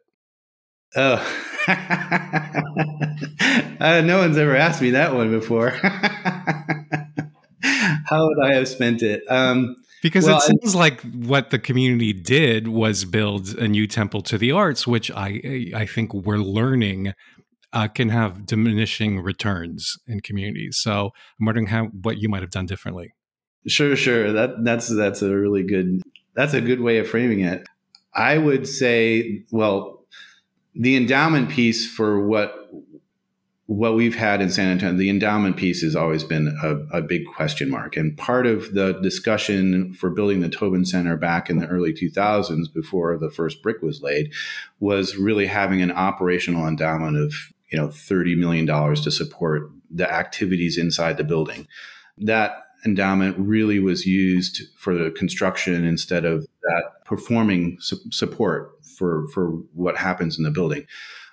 Oh, 0.96 1.14
uh, 3.80 4.00
no 4.04 4.18
one's 4.18 4.38
ever 4.38 4.54
asked 4.56 4.80
me 4.80 4.90
that 4.90 5.12
one 5.14 5.30
before. 5.30 5.70
How 8.06 8.28
would 8.28 8.44
I 8.44 8.54
have 8.54 8.68
spent 8.68 9.02
it? 9.02 9.24
Um, 9.28 9.74
because 10.02 10.26
well, 10.26 10.36
it 10.36 10.42
seems 10.42 10.76
I, 10.76 10.78
like 10.78 11.00
what 11.00 11.50
the 11.50 11.58
community 11.58 12.12
did 12.12 12.68
was 12.68 13.04
build 13.04 13.56
a 13.56 13.66
new 13.66 13.88
temple 13.88 14.22
to 14.22 14.38
the 14.38 14.52
arts, 14.52 14.86
which 14.86 15.10
I 15.10 15.72
I 15.74 15.86
think 15.86 16.14
we're 16.14 16.36
learning 16.36 17.14
uh, 17.74 17.88
can 17.88 18.08
have 18.08 18.46
diminishing 18.46 19.20
returns 19.20 19.98
in 20.06 20.20
communities. 20.20 20.78
So 20.78 21.12
I'm 21.38 21.46
wondering 21.46 21.66
how 21.66 21.86
what 21.86 22.18
you 22.18 22.28
might 22.28 22.42
have 22.42 22.50
done 22.50 22.66
differently. 22.66 23.12
Sure, 23.66 23.96
sure. 23.96 24.32
That 24.32 24.64
that's 24.64 24.88
that's 24.88 25.22
a 25.22 25.34
really 25.34 25.64
good 25.64 26.02
that's 26.34 26.54
a 26.54 26.60
good 26.60 26.80
way 26.80 26.98
of 26.98 27.08
framing 27.08 27.40
it. 27.40 27.66
I 28.14 28.38
would 28.38 28.68
say, 28.68 29.44
well, 29.50 30.04
the 30.74 30.96
endowment 30.96 31.50
piece 31.50 31.90
for 31.90 32.24
what 32.24 32.54
what 33.66 33.94
we've 33.94 34.14
had 34.14 34.42
in 34.42 34.50
San 34.50 34.70
Antonio, 34.70 34.96
the 34.96 35.08
endowment 35.08 35.56
piece 35.56 35.80
has 35.80 35.96
always 35.96 36.22
been 36.22 36.54
a, 36.62 36.98
a, 36.98 37.00
big 37.00 37.24
question 37.34 37.70
mark. 37.70 37.96
And 37.96 38.14
part 38.14 38.46
of 38.46 38.74
the 38.74 38.92
discussion 39.00 39.94
for 39.94 40.10
building 40.10 40.40
the 40.40 40.50
Tobin 40.50 40.84
Center 40.84 41.16
back 41.16 41.48
in 41.48 41.56
the 41.56 41.66
early 41.66 41.94
2000s, 41.94 42.70
before 42.74 43.16
the 43.16 43.30
first 43.30 43.62
brick 43.62 43.80
was 43.80 44.02
laid, 44.02 44.34
was 44.80 45.16
really 45.16 45.46
having 45.46 45.80
an 45.80 45.90
operational 45.90 46.68
endowment 46.68 47.16
of 47.16 47.32
you 47.70 47.78
know 47.78 47.90
30 47.90 48.36
million 48.36 48.66
dollars 48.66 49.00
to 49.02 49.10
support 49.10 49.70
the 49.90 50.10
activities 50.10 50.78
inside 50.78 51.16
the 51.16 51.24
building. 51.24 51.66
That 52.18 52.64
endowment 52.84 53.36
really 53.38 53.80
was 53.80 54.04
used 54.04 54.62
for 54.76 54.94
the 54.94 55.10
construction 55.10 55.84
instead 55.84 56.24
of 56.24 56.46
that 56.62 57.04
performing 57.04 57.78
su- 57.80 57.96
support 58.10 58.72
for 58.96 59.26
for 59.28 59.50
what 59.72 59.96
happens 59.96 60.36
in 60.38 60.44
the 60.44 60.50
building. 60.50 60.86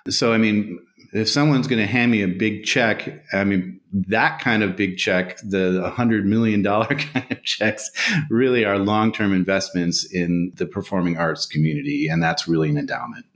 So 0.08 0.32
I 0.32 0.38
mean, 0.38 0.78
if 1.12 1.28
someone's 1.28 1.68
going 1.68 1.80
to 1.80 1.86
hand 1.86 2.10
me 2.10 2.22
a 2.22 2.28
big 2.28 2.64
check, 2.64 3.24
I 3.32 3.44
mean 3.44 3.80
that 3.92 4.40
kind 4.40 4.62
of 4.62 4.76
big 4.76 4.96
check, 4.96 5.36
the 5.44 5.90
hundred 5.94 6.24
million 6.24 6.62
dollar 6.62 6.86
kind 6.94 7.30
of 7.30 7.42
checks, 7.42 7.90
really 8.30 8.64
are 8.64 8.78
long 8.78 9.12
term 9.12 9.32
investments 9.32 10.04
in 10.12 10.52
the 10.56 10.66
performing 10.66 11.18
arts 11.18 11.46
community, 11.46 12.08
and 12.08 12.22
that's 12.22 12.48
really 12.48 12.70
an 12.70 12.78
endowment. 12.78 13.26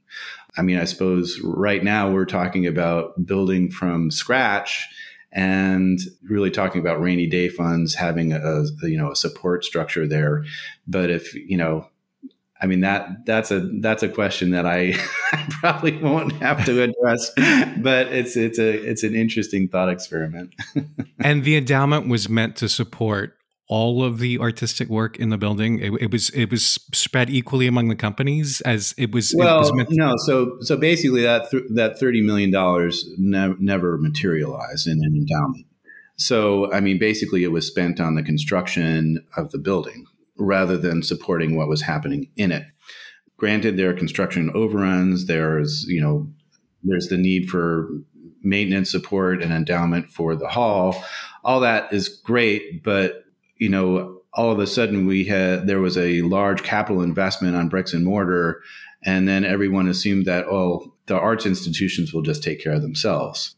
I 0.57 0.63
mean, 0.63 0.79
I 0.79 0.85
suppose 0.85 1.39
right 1.43 1.83
now 1.85 2.11
we're 2.11 2.25
talking 2.25 2.67
about 2.67 3.27
building 3.27 3.71
from 3.71 4.11
scratch 4.11 4.89
and 5.33 5.99
really 6.23 6.51
talking 6.51 6.81
about 6.81 7.01
rainy 7.01 7.27
day 7.27 7.49
funds 7.49 7.95
having 7.95 8.33
a, 8.33 8.65
you 8.83 8.97
know 8.97 9.11
a 9.11 9.17
support 9.17 9.65
structure 9.65 10.07
there 10.07 10.45
but 10.87 11.11
if 11.11 11.35
you 11.35 11.57
know 11.57 11.87
I 12.61 12.67
mean 12.67 12.81
that 12.81 13.27
that's 13.27 13.51
a 13.51 13.61
that's 13.81 14.03
a 14.03 14.09
question 14.09 14.51
that 14.51 14.65
I 14.65 14.95
probably 15.61 15.99
won't 15.99 16.33
have 16.35 16.65
to 16.65 16.83
address, 16.83 17.31
but 17.79 18.07
it's 18.09 18.37
it's 18.37 18.59
a 18.59 18.71
it's 18.71 19.03
an 19.03 19.15
interesting 19.15 19.69
thought 19.69 19.91
experiment. 19.91 20.55
and 21.21 21.45
the 21.45 21.57
endowment 21.57 22.09
was 22.09 22.29
meant 22.29 22.57
to 22.57 22.69
support 22.69 23.36
all 23.69 24.05
of 24.05 24.19
the 24.19 24.39
artistic 24.39 24.89
work 24.89 25.19
in 25.19 25.31
the 25.31 25.39
building. 25.39 25.79
It, 25.81 25.93
it 26.01 26.13
was 26.13 26.31
it 26.31 26.51
was 26.51 26.65
spread 26.93 27.31
equally 27.31 27.67
among 27.67 27.89
the 27.89 27.97
companies 27.97 28.61
as 28.63 28.95
it 28.97 29.13
was. 29.13 29.35
Well, 29.37 29.67
it 29.67 29.75
was 29.75 29.87
no. 29.91 30.15
So 30.19 30.59
so 30.61 30.77
basically, 30.77 31.23
that 31.23 31.51
th- 31.51 31.65
that 31.75 31.99
thirty 31.99 32.23
million 32.23 32.51
dollars 32.51 33.09
ne- 33.19 33.55
never 33.59 33.99
materialized 33.99 34.87
in 34.87 35.03
an 35.03 35.15
endowment. 35.17 35.67
So 36.17 36.73
I 36.73 36.81
mean, 36.81 36.99
basically, 36.99 37.45
it 37.45 37.53
was 37.53 37.67
spent 37.67 38.01
on 38.01 38.15
the 38.15 38.23
construction 38.23 39.25
of 39.37 39.51
the 39.51 39.59
building 39.59 40.07
rather 40.39 40.77
than 40.77 41.03
supporting 41.03 41.57
what 41.57 41.69
was 41.69 41.83
happening 41.83 42.31
in 42.37 42.53
it. 42.53 42.65
Granted, 43.37 43.77
there 43.77 43.91
are 43.91 43.95
construction 43.95 44.51
overruns. 44.55 45.27
There's, 45.27 45.85
you 45.89 46.01
know, 46.01 46.29
there's 46.83 47.09
the 47.09 47.19
need 47.19 47.49
for 47.51 47.89
maintenance 48.43 48.91
support 48.91 49.43
and 49.43 49.53
endowment 49.53 50.11
for 50.11 50.35
the 50.35 50.49
hall. 50.49 51.05
All 51.45 51.61
that 51.61 51.93
is 51.93 52.09
great, 52.09 52.83
but 52.83 53.26
you 53.59 53.69
know, 53.69 54.21
all 54.33 54.51
of 54.51 54.59
a 54.59 54.67
sudden 54.67 55.07
we 55.07 55.25
had 55.25 55.67
there 55.67 55.81
was 55.81 55.97
a 55.97 56.23
large 56.23 56.63
capital 56.63 57.03
investment 57.03 57.57
on 57.57 57.69
bricks 57.69 57.93
and 57.93 58.05
mortar, 58.05 58.63
and 59.05 59.29
then 59.29 59.45
everyone 59.45 59.89
assumed 59.89 60.27
that 60.27 60.47
oh, 60.47 60.93
the 61.07 61.19
arts 61.19 61.47
institutions 61.47 62.13
will 62.13 62.23
just 62.23 62.43
take 62.43 62.63
care 62.63 62.73
of 62.73 62.83
themselves, 62.83 63.57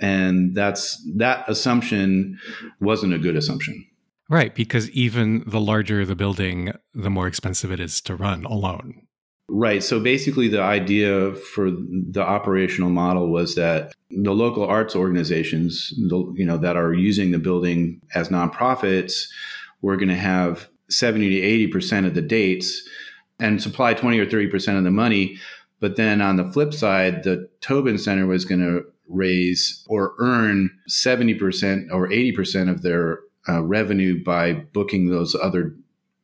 and 0.00 0.54
that's 0.54 1.02
that 1.16 1.48
assumption 1.48 2.38
wasn't 2.80 3.14
a 3.14 3.18
good 3.18 3.36
assumption. 3.36 3.86
Right, 4.28 4.54
because 4.54 4.88
even 4.90 5.42
the 5.44 5.60
larger 5.60 6.06
the 6.06 6.14
building, 6.14 6.72
the 6.94 7.10
more 7.10 7.26
expensive 7.26 7.72
it 7.72 7.80
is 7.80 8.00
to 8.02 8.14
run 8.14 8.44
alone. 8.44 9.06
Right. 9.52 9.82
So 9.82 9.98
basically, 9.98 10.46
the 10.46 10.62
idea 10.62 11.34
for 11.34 11.70
the 11.72 12.22
operational 12.22 12.90
model 12.90 13.32
was 13.32 13.56
that 13.56 13.92
the 14.08 14.32
local 14.32 14.64
arts 14.64 14.94
organizations, 14.94 15.92
you 15.96 16.46
know, 16.46 16.56
that 16.58 16.76
are 16.76 16.94
using 16.94 17.32
the 17.32 17.38
building 17.40 18.00
as 18.14 18.28
nonprofits, 18.28 19.26
were 19.82 19.96
going 19.96 20.08
to 20.08 20.14
have 20.14 20.68
seventy 20.88 21.30
to 21.30 21.40
eighty 21.40 21.66
percent 21.66 22.06
of 22.06 22.14
the 22.14 22.22
dates 22.22 22.88
and 23.40 23.60
supply 23.60 23.92
twenty 23.92 24.20
or 24.20 24.30
thirty 24.30 24.46
percent 24.46 24.78
of 24.78 24.84
the 24.84 24.90
money. 24.92 25.36
But 25.80 25.96
then 25.96 26.20
on 26.20 26.36
the 26.36 26.52
flip 26.52 26.72
side, 26.72 27.24
the 27.24 27.48
Tobin 27.60 27.98
Center 27.98 28.26
was 28.26 28.44
going 28.44 28.60
to 28.60 28.84
raise 29.08 29.84
or 29.88 30.14
earn 30.20 30.70
70% 30.88 31.88
or 31.90 32.08
80% 32.08 32.70
of 32.70 32.82
their 32.82 33.20
uh, 33.48 33.62
revenue 33.62 34.22
by 34.22 34.52
booking 34.52 35.08
those 35.08 35.34
other 35.34 35.74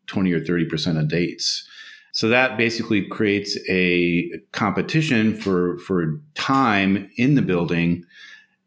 20 0.07 0.33
or 0.33 0.41
30% 0.41 1.01
of 1.01 1.09
dates. 1.09 1.67
So 2.17 2.31
that 2.31 2.57
basically 2.57 3.03
creates 3.03 3.59
a 3.69 4.31
competition 4.53 5.37
for 5.37 5.77
for 5.81 6.19
time 6.35 7.11
in 7.19 7.35
the 7.35 7.43
building, 7.43 8.07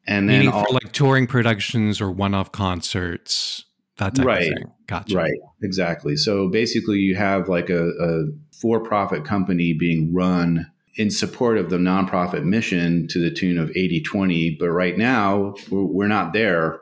and 0.05 0.29
then 0.29 0.49
all, 0.49 0.65
for 0.65 0.73
like 0.73 0.91
touring 0.91 1.25
productions 1.25 1.99
or 1.99 2.11
one-off 2.11 2.51
concerts, 2.51 3.65
that 3.97 4.13
type 4.13 4.25
right, 4.27 4.41
of 4.43 4.47
thing. 4.49 4.71
Gotcha. 4.85 5.17
Right, 5.17 5.39
exactly. 5.63 6.15
So 6.15 6.47
basically, 6.47 6.99
you 6.99 7.15
have 7.15 7.49
like 7.49 7.71
a, 7.71 7.89
a 7.89 8.25
for-profit 8.51 9.25
company 9.25 9.73
being 9.73 10.13
run 10.13 10.69
in 10.93 11.09
support 11.09 11.57
of 11.57 11.71
the 11.71 11.77
nonprofit 11.77 12.43
mission 12.43 13.07
to 13.07 13.19
the 13.19 13.31
tune 13.31 13.57
of 13.57 13.69
80-20 13.69 14.59
but 14.59 14.69
right 14.69 14.97
now 14.97 15.55
we're, 15.69 15.85
we're 15.85 16.07
not 16.07 16.33
there 16.33 16.81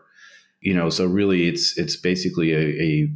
you 0.61 0.73
know 0.73 0.89
so 0.89 1.05
really 1.05 1.47
it's 1.47 1.77
it's 1.77 1.95
basically 1.95 2.51
a, 2.51 2.81
a, 2.81 3.09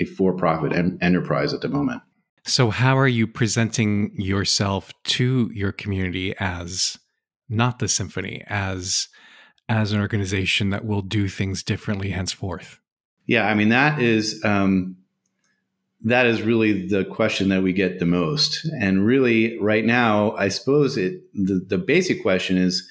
a 0.00 0.04
for-profit 0.04 0.72
en- 0.72 0.98
enterprise 1.00 1.54
at 1.54 1.60
the 1.60 1.68
moment 1.68 2.02
so 2.44 2.70
how 2.70 2.98
are 2.98 3.08
you 3.08 3.26
presenting 3.26 4.12
yourself 4.20 4.92
to 5.04 5.50
your 5.54 5.72
community 5.72 6.34
as 6.38 6.98
not 7.48 7.78
the 7.78 7.88
symphony 7.88 8.42
as 8.46 9.08
as 9.68 9.92
an 9.92 10.00
organization 10.00 10.70
that 10.70 10.84
will 10.84 11.02
do 11.02 11.28
things 11.28 11.62
differently 11.62 12.10
henceforth 12.10 12.78
yeah 13.26 13.46
i 13.46 13.54
mean 13.54 13.68
that 13.68 14.00
is 14.00 14.42
um 14.44 14.96
that 16.04 16.26
is 16.26 16.42
really 16.42 16.86
the 16.86 17.04
question 17.04 17.48
that 17.50 17.62
we 17.62 17.72
get 17.72 17.98
the 17.98 18.06
most. 18.06 18.64
And 18.78 19.06
really, 19.06 19.58
right 19.58 19.84
now, 19.84 20.32
I 20.32 20.48
suppose 20.48 20.96
it 20.96 21.22
the, 21.34 21.64
the 21.66 21.78
basic 21.78 22.22
question 22.22 22.58
is 22.58 22.88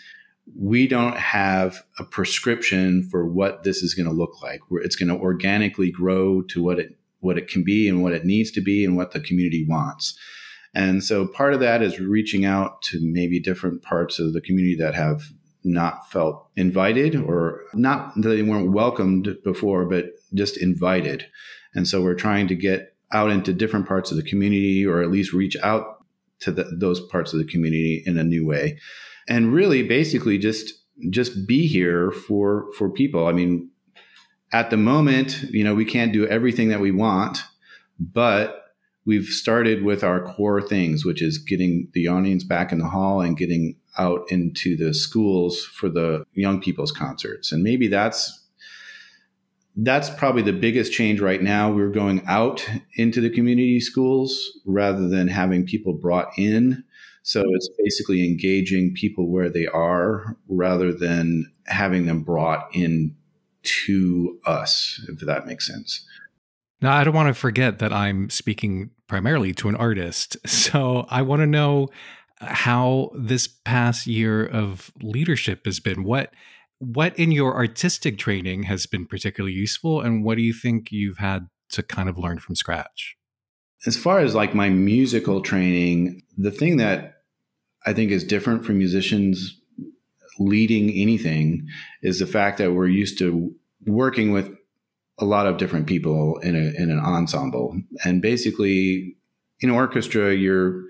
we 0.58 0.88
don't 0.88 1.18
have 1.18 1.84
a 2.00 2.04
prescription 2.04 3.04
for 3.10 3.26
what 3.26 3.64
this 3.64 3.84
is 3.84 3.94
going 3.94 4.08
to 4.08 4.16
look 4.16 4.42
like. 4.42 4.62
Where 4.70 4.82
it's 4.82 4.96
going 4.96 5.10
to 5.10 5.22
organically 5.22 5.92
grow 5.92 6.42
to 6.44 6.64
what 6.64 6.80
it 6.80 6.98
what 7.22 7.38
it 7.38 7.48
can 7.48 7.64
be 7.64 7.88
and 7.88 8.04
what 8.04 8.14
it 8.14 8.26
needs 8.26 8.52
to 8.52 8.62
be 8.62 8.86
and 8.86 8.96
what 8.96 9.12
the 9.12 9.20
community 9.20 9.66
wants. 9.68 10.18
And 10.74 11.04
so 11.04 11.28
part 11.28 11.54
of 11.54 11.60
that 11.62 11.82
is 11.82 12.00
reaching 12.00 12.46
out 12.46 12.82
to 12.84 13.00
maybe 13.02 13.40
different 13.40 13.82
parts 13.82 14.20
of 14.20 14.34
the 14.34 14.42
community 14.42 14.76
that 14.76 14.96
have 14.96 15.24
not 15.64 16.10
felt 16.10 16.48
invited 16.56 17.16
or 17.16 17.62
not 17.74 18.14
that 18.16 18.30
they 18.30 18.42
weren't 18.42 18.72
welcomed 18.72 19.38
before, 19.44 19.86
but 19.86 20.06
just 20.34 20.58
invited. 20.58 21.26
And 21.76 21.88
so 21.88 22.02
we're 22.02 22.16
trying 22.16 22.48
to 22.48 22.56
get 22.56 22.96
out 23.12 23.32
into 23.32 23.54
different 23.54 23.88
parts 23.88 24.12
of 24.12 24.18
the 24.18 24.24
community 24.24 24.86
or 24.86 25.02
at 25.02 25.12
least 25.12 25.34
reach 25.34 25.58
out 25.62 26.06
to 26.40 26.52
the, 26.52 26.64
those 26.80 27.00
parts 27.00 27.34
of 27.34 27.40
the 27.40 27.46
community 27.46 28.04
in 28.06 28.18
a 28.18 28.24
new 28.24 28.46
way 28.46 28.80
and 29.28 29.54
really 29.54 29.84
basically 29.84 30.38
just 30.38 30.74
just 31.10 31.48
be 31.48 31.68
here 31.68 32.12
for 32.12 32.68
for 32.78 32.90
people 32.90 33.28
i 33.28 33.32
mean 33.32 33.70
at 34.52 34.70
the 34.70 34.78
moment 34.78 35.44
you 35.52 35.64
know 35.64 35.76
we 35.76 35.86
can't 35.86 36.14
do 36.14 36.28
everything 36.28 36.70
that 36.70 36.80
we 36.80 36.92
want 36.92 37.44
but 38.00 38.66
we've 39.06 39.28
started 39.28 39.84
with 39.84 40.04
our 40.04 40.22
core 40.22 40.62
things 40.62 41.06
which 41.06 41.22
is 41.22 41.38
getting 41.38 41.88
the 41.94 42.08
audience 42.08 42.44
back 42.44 42.72
in 42.72 42.80
the 42.80 42.88
hall 42.90 43.22
and 43.22 43.38
getting 43.38 43.76
out 43.98 44.22
into 44.30 44.78
the 44.78 44.94
schools 44.94 45.66
for 45.66 45.90
the 45.90 46.24
young 46.34 46.62
people's 46.62 46.92
concerts 46.92 47.52
and 47.52 47.64
maybe 47.64 47.88
that's 47.88 48.42
that's 49.78 50.10
probably 50.10 50.42
the 50.42 50.54
biggest 50.54 50.92
change 50.92 51.22
right 51.22 51.42
now. 51.42 51.72
We're 51.72 51.92
going 51.92 52.24
out 52.28 52.68
into 52.96 53.22
the 53.22 53.30
community 53.30 53.80
schools 53.80 54.60
rather 54.66 55.08
than 55.08 55.28
having 55.28 55.66
people 55.66 55.94
brought 55.94 56.38
in. 56.38 56.84
So 57.24 57.44
it's 57.54 57.70
basically 57.78 58.26
engaging 58.26 58.94
people 58.96 59.32
where 59.32 59.50
they 59.50 59.68
are 59.68 60.36
rather 60.50 60.92
than 60.92 61.52
having 61.68 62.06
them 62.06 62.24
brought 62.24 62.68
in 62.74 63.16
to 63.64 64.40
us, 64.46 65.04
if 65.10 65.20
that 65.20 65.48
makes 65.48 65.68
sense. 65.68 66.06
Now, 66.82 66.96
I 66.96 67.04
don't 67.04 67.14
want 67.14 67.28
to 67.28 67.40
forget 67.40 67.80
that 67.80 67.94
I'm 67.94 68.30
speaking 68.30 68.90
primarily 69.08 69.54
to 69.56 69.70
an 69.70 69.76
artist. 69.76 70.38
So 70.48 71.06
I 71.10 71.22
want 71.22 71.42
to 71.42 71.48
know 71.48 71.90
how 72.40 73.12
this 73.14 73.48
past 73.48 74.08
year 74.08 74.46
of 74.46 74.92
leadership 75.02 75.66
has 75.66 75.80
been. 75.80 76.04
What 76.04 76.34
what 76.82 77.18
in 77.18 77.32
your 77.32 77.56
artistic 77.56 78.18
training 78.18 78.64
has 78.64 78.88
been 78.88 79.06
particularly 79.06 79.54
useful 79.54 80.02
and 80.02 80.24
what 80.24 80.36
do 80.36 80.42
you 80.42 80.52
think 80.52 80.92
you've 80.92 81.20
had 81.20 81.48
to 81.70 81.84
kind 81.84 82.10
of 82.10 82.18
learn 82.18 82.40
from 82.40 82.56
scratch 82.56 83.16
as 83.86 83.96
far 83.96 84.20
as 84.20 84.34
like 84.34 84.56
my 84.56 84.68
musical 84.68 85.42
training 85.42 86.24
the 86.40 86.50
thing 86.50 86.78
that 86.78 87.22
i 87.86 87.94
think 87.94 88.10
is 88.10 88.24
different 88.24 88.66
from 88.66 88.80
musicians 88.80 89.61
leading 90.46 90.90
anything 90.92 91.68
is 92.02 92.20
the 92.20 92.28
fact 92.28 92.58
that 92.58 92.74
we're 92.74 92.88
used 92.88 93.18
to 93.20 93.54
working 93.86 94.32
with 94.32 94.50
a 95.20 95.26
lot 95.26 95.48
of 95.48 95.58
different 95.58 95.88
people 95.88 96.38
in, 96.40 96.56
a, 96.56 96.82
in 96.82 96.90
an 96.90 97.00
ensemble 97.00 97.80
and 98.04 98.22
basically 98.22 99.16
in 99.60 99.70
orchestra 99.70 100.34
you're 100.34 100.84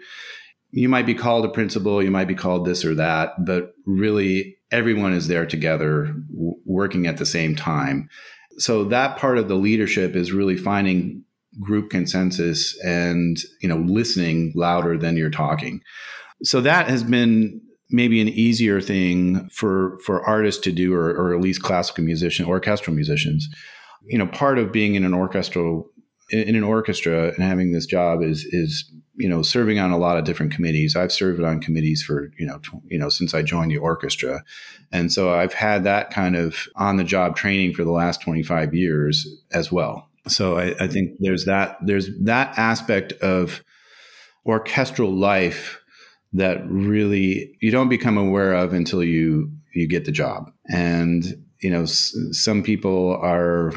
you 0.74 0.88
might 0.88 1.06
be 1.06 1.14
called 1.14 1.44
a 1.44 1.50
principal 1.50 2.02
you 2.02 2.12
might 2.12 2.28
be 2.28 2.36
called 2.36 2.66
this 2.66 2.86
or 2.86 2.96
that 2.96 3.34
but 3.46 3.74
really 3.86 4.58
everyone 4.72 5.14
is 5.14 5.28
there 5.28 5.46
together 5.46 6.14
w- 6.34 6.56
working 6.66 7.06
at 7.06 7.18
the 7.18 7.26
same 7.26 7.56
time. 7.56 8.10
So 8.58 8.86
that 8.86 9.18
part 9.18 9.38
of 9.38 9.48
the 9.48 9.56
leadership 9.56 10.16
is 10.16 10.32
really 10.32 10.58
finding 10.58 11.24
group 11.60 11.90
consensus 11.90 12.80
and 12.84 13.38
you 13.62 13.68
know 13.68 13.78
listening 13.78 14.54
louder 14.56 14.98
than 14.98 15.18
you're 15.18 15.30
talking. 15.30 15.82
So 16.44 16.62
that 16.62 16.88
has 16.88 17.04
been 17.04 17.62
maybe 17.92 18.22
an 18.22 18.30
easier 18.30 18.82
thing 18.82 19.50
for 19.50 20.00
for 20.06 20.26
artists 20.26 20.62
to 20.64 20.72
do 20.72 20.94
or, 20.94 21.10
or 21.10 21.34
at 21.34 21.42
least 21.42 21.64
classical 21.64 22.04
musicians 22.04 22.48
orchestral 22.48 22.96
musicians. 22.96 23.50
You 24.04 24.18
know 24.18 24.28
part 24.28 24.58
of 24.58 24.72
being 24.72 24.96
in 24.96 25.04
an 25.04 25.14
orchestral 25.14 25.90
in 26.32 26.56
an 26.56 26.64
orchestra 26.64 27.28
and 27.28 27.44
having 27.44 27.72
this 27.72 27.86
job 27.86 28.24
is 28.24 28.46
is 28.46 28.90
you 29.16 29.28
know 29.28 29.42
serving 29.42 29.80
on 29.80 29.92
a 29.92 29.98
lot 29.98 30.18
of 30.18 30.24
different 30.24 30.54
committees. 30.54 30.96
I've 30.96 31.12
served 31.12 31.42
on 31.44 31.60
committees 31.60 32.02
for 32.02 32.32
you 32.38 32.46
know 32.46 32.58
tw- 32.60 32.84
you 32.86 32.98
know 32.98 33.10
since 33.10 33.34
i 33.34 33.42
joined 33.42 33.72
the 33.72 33.78
orchestra. 33.78 34.44
And 34.92 35.12
so 35.12 35.34
i've 35.34 35.54
had 35.54 35.84
that 35.84 36.12
kind 36.12 36.36
of 36.36 36.68
on 36.76 36.98
the 36.98 37.04
job 37.04 37.36
training 37.36 37.74
for 37.74 37.84
the 37.84 37.92
last 37.92 38.22
25 38.22 38.74
years 38.74 39.28
as 39.52 39.72
well. 39.72 40.08
So 40.28 40.58
I, 40.58 40.76
I 40.80 40.88
think 40.88 41.18
there's 41.20 41.46
that 41.46 41.78
there's 41.86 42.10
that 42.22 42.58
aspect 42.58 43.14
of 43.14 43.64
orchestral 44.46 45.12
life 45.12 45.81
that 46.34 46.64
really 46.70 47.56
you 47.62 47.72
don't 47.72 47.90
become 47.90 48.18
aware 48.18 48.54
of 48.54 48.74
until 48.74 49.04
you 49.04 49.52
you 49.74 49.88
get 49.88 50.06
the 50.06 50.12
job. 50.12 50.52
And 50.70 51.44
you 51.60 51.70
know 51.70 51.84
s- 51.84 52.16
some 52.32 52.64
people 52.64 53.18
are 53.22 53.74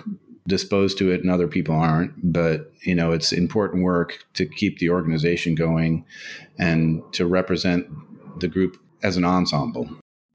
disposed 0.47 0.99
to 0.99 1.11
it 1.11 1.23
and 1.23 1.31
other 1.31 1.49
people 1.49 1.75
aren't 1.75 2.13
but 2.23 2.71
you 2.83 2.95
know 2.95 3.13
it's 3.13 3.33
important 3.33 3.83
work 3.83 4.27
to 4.35 4.45
keep 4.45 4.79
the 4.79 4.91
organization 4.91 5.55
going 5.55 6.05
and 6.59 7.03
to 7.13 7.25
represent 7.25 7.87
the 8.41 8.49
group 8.49 8.77
as 9.03 9.17
an 9.17 9.25
ensemble. 9.25 9.89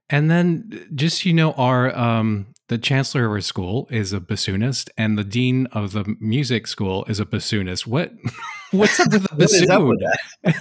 And 0.09 0.31
then 0.31 0.87
just 0.95 1.25
you 1.25 1.33
know 1.33 1.53
our 1.53 1.95
um 1.97 2.47
the 2.69 2.77
chancellor 2.77 3.25
of 3.25 3.31
our 3.31 3.41
school 3.41 3.87
is 3.89 4.13
a 4.13 4.19
bassoonist 4.19 4.89
and 4.97 5.17
the 5.17 5.23
dean 5.23 5.65
of 5.67 5.91
the 5.91 6.15
music 6.19 6.67
school 6.67 7.03
is 7.05 7.19
a 7.19 7.25
bassoonist. 7.25 7.87
What 7.87 8.13
what's 8.71 8.99
up 8.99 9.11
with 9.11 9.23
the 9.23 9.35
bassoon 9.35 9.87
with 9.87 10.55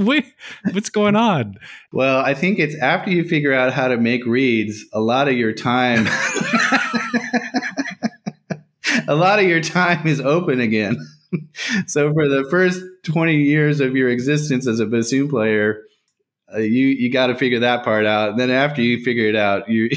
Wait, 0.00 0.26
what's 0.72 0.90
going 0.90 1.16
on 1.16 1.56
well 1.92 2.18
i 2.18 2.34
think 2.34 2.58
it's 2.58 2.76
after 2.76 3.10
you 3.10 3.24
figure 3.24 3.52
out 3.52 3.72
how 3.72 3.88
to 3.88 3.96
make 3.96 4.24
reeds 4.26 4.84
a 4.92 5.00
lot 5.00 5.28
of 5.28 5.34
your 5.34 5.52
time 5.52 6.06
a 9.08 9.14
lot 9.14 9.38
of 9.38 9.46
your 9.46 9.60
time 9.60 10.06
is 10.06 10.20
open 10.20 10.60
again. 10.60 10.96
so 11.86 12.12
for 12.12 12.28
the 12.28 12.46
first 12.50 12.80
20 13.04 13.36
years 13.36 13.80
of 13.80 13.96
your 13.96 14.08
existence 14.08 14.66
as 14.66 14.80
a 14.80 14.86
bassoon 14.86 15.28
player, 15.28 15.82
uh, 16.52 16.58
you 16.58 16.86
you 16.86 17.10
got 17.10 17.28
to 17.28 17.34
figure 17.34 17.60
that 17.60 17.84
part 17.84 18.06
out. 18.06 18.30
And 18.30 18.38
then 18.38 18.50
after 18.50 18.82
you 18.82 19.02
figure 19.02 19.26
it 19.26 19.36
out, 19.36 19.68
you 19.68 19.88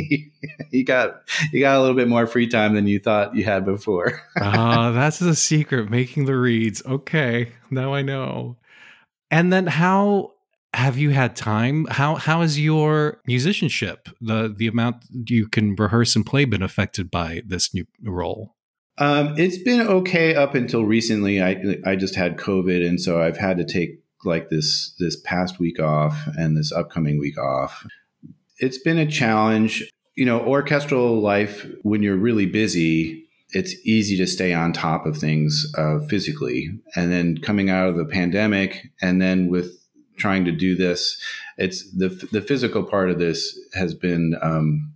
you 0.70 0.84
got 0.84 1.22
you 1.52 1.60
got 1.60 1.76
a 1.76 1.80
little 1.80 1.96
bit 1.96 2.08
more 2.08 2.26
free 2.26 2.46
time 2.46 2.74
than 2.74 2.86
you 2.86 2.98
thought 2.98 3.34
you 3.34 3.44
had 3.44 3.64
before. 3.64 4.20
Ah, 4.40 4.88
uh, 4.88 4.90
that's 4.92 5.18
the 5.18 5.34
secret, 5.34 5.90
making 5.90 6.24
the 6.24 6.36
reeds. 6.36 6.82
Okay, 6.86 7.52
now 7.70 7.92
I 7.92 8.02
know. 8.02 8.56
And 9.30 9.52
then 9.52 9.66
how 9.66 10.32
have 10.72 10.96
you 10.96 11.10
had 11.10 11.34
time 11.34 11.84
how 11.90 12.14
how 12.14 12.42
has 12.42 12.58
your 12.58 13.20
musicianship 13.26 14.08
the 14.20 14.54
the 14.56 14.68
amount 14.68 14.96
you 15.26 15.48
can 15.48 15.74
rehearse 15.74 16.14
and 16.14 16.24
play 16.24 16.44
been 16.44 16.62
affected 16.62 17.10
by 17.10 17.42
this 17.44 17.74
new 17.74 17.84
role 18.04 18.54
um, 18.98 19.34
it's 19.38 19.58
been 19.58 19.80
okay 19.80 20.34
up 20.34 20.54
until 20.54 20.84
recently 20.84 21.42
i 21.42 21.60
i 21.84 21.96
just 21.96 22.14
had 22.14 22.36
covid 22.36 22.86
and 22.86 23.00
so 23.00 23.20
i've 23.20 23.36
had 23.36 23.56
to 23.56 23.64
take 23.64 24.00
like 24.24 24.48
this 24.48 24.94
this 24.98 25.20
past 25.20 25.58
week 25.58 25.80
off 25.80 26.28
and 26.38 26.56
this 26.56 26.70
upcoming 26.72 27.18
week 27.18 27.38
off 27.38 27.84
it's 28.60 28.78
been 28.78 28.98
a 28.98 29.10
challenge 29.10 29.90
you 30.14 30.24
know 30.24 30.40
orchestral 30.40 31.20
life 31.20 31.66
when 31.82 32.02
you're 32.02 32.16
really 32.16 32.46
busy 32.46 33.26
it's 33.52 33.74
easy 33.84 34.16
to 34.16 34.26
stay 34.26 34.52
on 34.54 34.72
top 34.72 35.06
of 35.06 35.16
things 35.16 35.66
uh, 35.76 35.98
physically 36.08 36.70
and 36.94 37.10
then 37.10 37.36
coming 37.38 37.68
out 37.68 37.88
of 37.88 37.96
the 37.96 38.04
pandemic 38.04 38.92
and 39.02 39.20
then 39.20 39.48
with 39.48 39.80
trying 40.20 40.44
to 40.44 40.52
do 40.52 40.76
this. 40.76 41.20
It's 41.56 41.90
the 41.90 42.08
the 42.30 42.40
physical 42.40 42.84
part 42.84 43.10
of 43.10 43.18
this 43.18 43.58
has 43.74 43.94
been 43.94 44.36
um, 44.42 44.92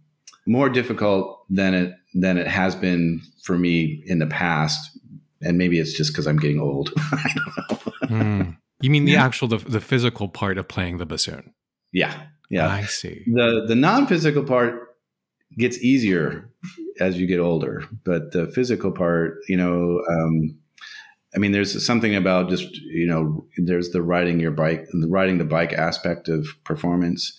more 0.47 0.69
difficult 0.69 1.45
than 1.51 1.75
it 1.75 1.95
than 2.15 2.39
it 2.39 2.47
has 2.47 2.77
been 2.77 3.23
for 3.43 3.59
me 3.59 4.03
in 4.07 4.21
the 4.21 4.27
past, 4.27 4.97
and 5.41 5.59
maybe 5.59 5.81
it's 5.81 5.95
just 5.95 6.13
because 6.13 6.27
I'm 6.27 6.39
getting 6.39 6.61
old. 6.61 6.91
I 6.97 7.35
don't 7.35 8.11
know. 8.11 8.17
Mm. 8.17 8.57
You 8.81 8.91
mean 8.91 9.07
the 9.07 9.17
actual 9.17 9.49
the, 9.49 9.57
the 9.57 9.81
physical 9.81 10.29
part 10.29 10.59
of 10.59 10.69
playing 10.69 10.99
the 10.99 11.07
bassoon? 11.07 11.55
Yeah, 11.93 12.15
yeah. 12.51 12.69
I 12.69 12.83
see. 12.85 13.23
the 13.27 13.65
The 13.67 13.75
non 13.75 14.07
physical 14.07 14.45
part 14.45 14.97
gets 15.57 15.79
easier 15.79 16.51
as 17.01 17.19
you 17.19 17.27
get 17.27 17.41
older, 17.41 17.85
but 18.05 18.33
the 18.33 18.47
physical 18.49 18.93
part, 18.93 19.39
you 19.49 19.57
know. 19.57 20.03
Um, 20.09 20.59
I 21.35 21.39
mean, 21.39 21.51
there's 21.51 21.85
something 21.85 22.15
about 22.15 22.49
just 22.49 22.77
you 22.77 23.07
know, 23.07 23.47
there's 23.57 23.91
the 23.91 24.03
riding 24.03 24.41
your 24.41 24.53
bike, 24.53 24.87
the 24.93 25.09
riding 25.09 25.39
the 25.39 25.45
bike 25.45 25.73
aspect 25.73 26.29
of 26.29 26.47
performance, 26.65 27.37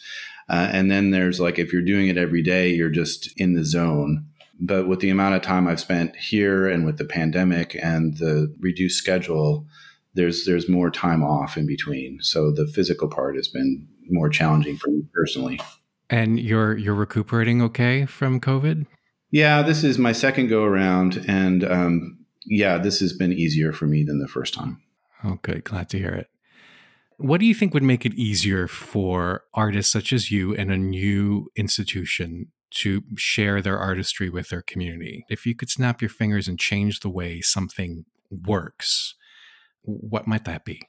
uh, 0.49 0.69
and 0.71 0.91
then 0.91 1.11
there's 1.11 1.39
like 1.39 1.59
if 1.59 1.71
you're 1.71 1.81
doing 1.81 2.07
it 2.07 2.17
every 2.17 2.41
day, 2.41 2.69
you're 2.69 2.89
just 2.89 3.31
in 3.37 3.53
the 3.53 3.63
zone. 3.63 4.27
But 4.59 4.87
with 4.87 5.01
the 5.01 5.09
amount 5.09 5.35
of 5.35 5.41
time 5.41 5.67
I've 5.67 5.81
spent 5.81 6.15
here 6.15 6.67
and 6.67 6.85
with 6.85 6.97
the 6.97 7.05
pandemic 7.05 7.77
and 7.81 8.17
the 8.17 8.55
reduced 8.59 8.97
schedule, 8.97 9.67
there's 10.15 10.45
there's 10.45 10.67
more 10.67 10.89
time 10.89 11.23
off 11.23 11.57
in 11.57 11.67
between. 11.67 12.19
So 12.21 12.51
the 12.51 12.67
physical 12.67 13.07
part 13.07 13.35
has 13.35 13.47
been 13.47 13.87
more 14.09 14.29
challenging 14.29 14.77
for 14.77 14.89
me 14.89 15.03
personally. 15.13 15.59
And 16.09 16.39
you're 16.39 16.77
you're 16.77 16.95
recuperating 16.95 17.61
okay 17.61 18.05
from 18.05 18.39
COVID? 18.39 18.85
Yeah, 19.31 19.61
this 19.61 19.83
is 19.83 19.97
my 19.97 20.11
second 20.11 20.47
go 20.47 20.63
around, 20.63 21.25
and 21.27 21.63
um, 21.63 22.19
yeah, 22.45 22.77
this 22.77 22.99
has 22.99 23.11
been 23.11 23.33
easier 23.33 23.73
for 23.73 23.85
me 23.85 24.03
than 24.03 24.19
the 24.19 24.27
first 24.27 24.53
time. 24.53 24.81
Oh, 25.23 25.39
good. 25.41 25.63
Glad 25.63 25.89
to 25.89 25.97
hear 25.97 26.13
it. 26.13 26.27
What 27.17 27.39
do 27.39 27.45
you 27.45 27.53
think 27.53 27.73
would 27.73 27.83
make 27.83 28.05
it 28.05 28.13
easier 28.13 28.67
for 28.67 29.43
artists 29.53 29.91
such 29.91 30.11
as 30.13 30.31
you 30.31 30.53
in 30.53 30.69
a 30.69 30.77
new 30.77 31.49
institution 31.55 32.47
to 32.71 33.01
share 33.15 33.61
their 33.61 33.79
artistry 33.79 34.29
with 34.29 34.49
their 34.49 34.61
community? 34.61 35.25
If 35.29 35.45
you 35.45 35.55
could 35.55 35.69
snap 35.69 36.01
your 36.01 36.09
fingers 36.09 36.47
and 36.47 36.59
change 36.59 36.99
the 36.99 37.09
way 37.09 37.41
something 37.41 38.05
works, 38.29 39.15
what 39.85 40.27
might 40.27 40.45
that 40.45 40.65
be? 40.65 40.81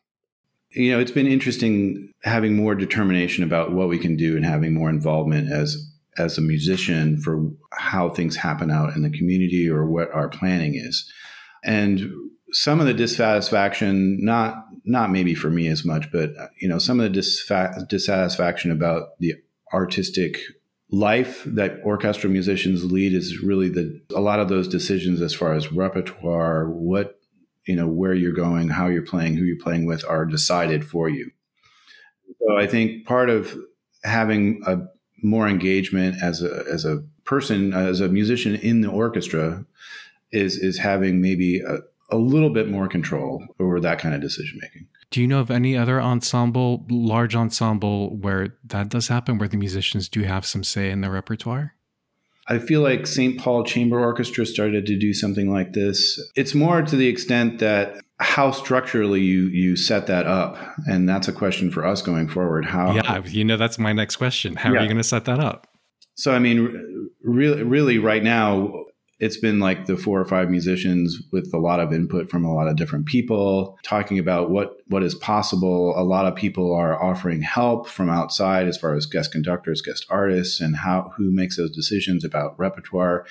You 0.71 0.93
know, 0.93 0.99
it's 0.99 1.11
been 1.11 1.27
interesting 1.27 2.13
having 2.23 2.57
more 2.57 2.75
determination 2.75 3.45
about 3.45 3.73
what 3.73 3.89
we 3.89 3.99
can 3.99 4.17
do 4.17 4.37
and 4.37 4.45
having 4.45 4.75
more 4.75 4.91
involvement 4.91 5.51
as 5.51 5.77
as 6.19 6.39
a 6.39 6.43
musician 6.43 7.21
for 7.21 7.51
how 7.73 8.09
things 8.09 8.37
happen 8.37 8.71
out 8.71 8.97
in 8.97 9.03
the 9.03 9.11
community 9.11 9.69
or 9.69 9.87
what 9.87 10.11
our 10.13 10.29
planning 10.29 10.75
is. 10.75 11.11
And 11.63 12.11
some 12.53 12.81
of 12.81 12.87
the 12.87 12.95
dissatisfaction, 12.95 14.25
not 14.25 14.65
not 14.85 15.11
maybe 15.11 15.35
for 15.35 15.51
me 15.51 15.69
as 15.69 15.85
much, 15.85 16.11
but 16.13 16.31
uh, 16.39 16.49
you 16.61 16.69
know, 16.69 16.79
some 16.79 17.01
of 17.01 17.13
the 17.13 17.19
disfa- 17.19 17.89
dissatisfaction 17.89 18.71
about 18.71 19.19
the 19.19 19.35
artistic 19.73 20.39
life 20.91 21.43
that 21.45 21.81
orchestral 21.85 22.33
musicians 22.33 22.85
lead 22.85 23.13
is 23.13 23.41
really 23.41 23.69
the 23.69 24.01
a 24.15 24.21
lot 24.21 24.39
of 24.39 24.49
those 24.49 24.69
decisions 24.69 25.21
as 25.21 25.35
far 25.35 25.55
as 25.55 25.73
repertoire, 25.73 26.71
what 26.71 27.16
you 27.67 27.77
know, 27.77 27.89
where 27.89 28.15
you're 28.15 28.33
going, 28.33 28.69
how 28.69 28.87
you're 28.87 29.03
playing, 29.03 29.37
who 29.37 29.45
you're 29.45 29.63
playing 29.63 29.87
with, 29.87 30.05
are 30.09 30.25
decided 30.25 30.85
for 30.85 31.09
you. 31.09 31.31
So 32.41 32.57
I 32.57 32.67
think 32.67 33.07
part 33.07 33.29
of 33.29 33.57
having 34.05 34.63
a 34.67 34.79
more 35.23 35.49
engagement 35.49 36.23
as 36.23 36.43
a 36.43 36.65
as 36.71 36.85
a 36.85 37.03
person, 37.25 37.73
as 37.73 38.01
a 38.01 38.09
musician 38.09 38.55
in 38.55 38.81
the 38.81 38.91
orchestra, 38.91 39.65
is 40.33 40.57
is 40.57 40.79
having 40.79 41.21
maybe 41.21 41.61
a, 41.61 41.79
a 42.11 42.17
little 42.17 42.51
bit 42.51 42.69
more 42.69 42.89
control 42.89 43.45
over 43.59 43.81
that 43.81 43.99
kind 43.99 44.15
of 44.15 44.21
decision 44.21 44.59
making. 44.63 44.87
Do 45.11 45.21
you 45.21 45.29
know 45.29 45.41
of 45.41 45.51
any 45.51 45.77
other 45.77 46.01
ensemble, 46.01 46.85
large 46.89 47.35
ensemble, 47.35 48.17
where 48.17 48.57
that 48.65 48.89
does 48.89 49.09
happen, 49.09 49.39
where 49.39 49.49
the 49.49 49.57
musicians 49.57 50.09
do 50.09 50.23
have 50.23 50.45
some 50.45 50.65
say 50.65 50.91
in 50.91 51.01
the 51.01 51.11
repertoire? 51.11 51.76
I 52.49 52.59
feel 52.59 52.81
like 52.81 53.07
St. 53.07 53.39
Paul 53.39 53.65
Chamber 53.65 53.99
Orchestra 54.01 54.47
started 54.47 54.87
to 54.87 54.97
do 54.97 55.13
something 55.13 55.51
like 55.53 55.73
this. 55.73 56.21
It's 56.37 56.55
more 56.55 56.83
to 56.83 56.97
the 56.97 57.09
extent 57.09 57.59
that 57.59 57.97
how 58.19 58.51
structurally 58.51 59.21
you 59.21 59.49
you 59.49 59.77
set 59.77 60.07
that 60.07 60.27
up, 60.27 60.57
and 60.87 61.09
that's 61.09 61.29
a 61.29 61.33
question 61.33 61.71
for 61.71 61.85
us 61.85 62.03
going 62.03 62.29
forward. 62.29 62.65
How? 62.65 62.95
Yeah, 62.95 63.25
you 63.27 63.45
know, 63.45 63.57
that's 63.57 63.79
my 63.79 63.93
next 63.93 64.17
question. 64.17 64.57
How 64.57 64.73
yeah. 64.73 64.79
are 64.79 64.83
you 64.83 64.89
going 64.89 64.97
to 64.97 65.05
set 65.05 65.25
that 65.27 65.41
up? 65.41 65.67
So, 66.15 66.33
I 66.33 66.39
mean, 66.39 67.11
really, 67.23 67.63
really, 67.63 67.99
right 67.99 68.23
now, 68.23 68.85
it's 69.19 69.37
been 69.37 69.59
like 69.59 69.87
the 69.87 69.97
four 69.97 70.21
or 70.21 70.25
five 70.25 70.51
musicians 70.51 71.23
with 71.33 71.53
a 71.55 71.59
lot 71.59 71.81
of 71.81 71.93
input 71.93 72.31
from 72.31 72.45
a 72.45 72.55
lot 72.55 72.69
of 72.69 72.77
different 72.77 73.07
people 73.07 73.79
talking 73.83 74.19
about 74.19 74.51
what 74.51 74.77
what 74.89 75.03
is 75.03 75.15
possible. 75.15 75.99
A 75.99 76.05
lot 76.05 76.27
of 76.27 76.35
people 76.35 76.75
are 76.75 77.03
offering 77.03 77.43
help 77.43 77.89
from 77.89 78.11
outside 78.11 78.69
as 78.69 78.77
far 78.77 78.95
as 78.95 79.07
guest 79.07 79.33
conductors 79.33 79.83
guest 79.83 80.07
artists 80.11 80.61
and 80.61 80.77
how 80.77 81.13
who 81.17 81.31
makes 81.31 81.57
those 81.57 81.75
decisions 81.75 82.25
about 82.25 82.59
repertoire. 82.59 83.27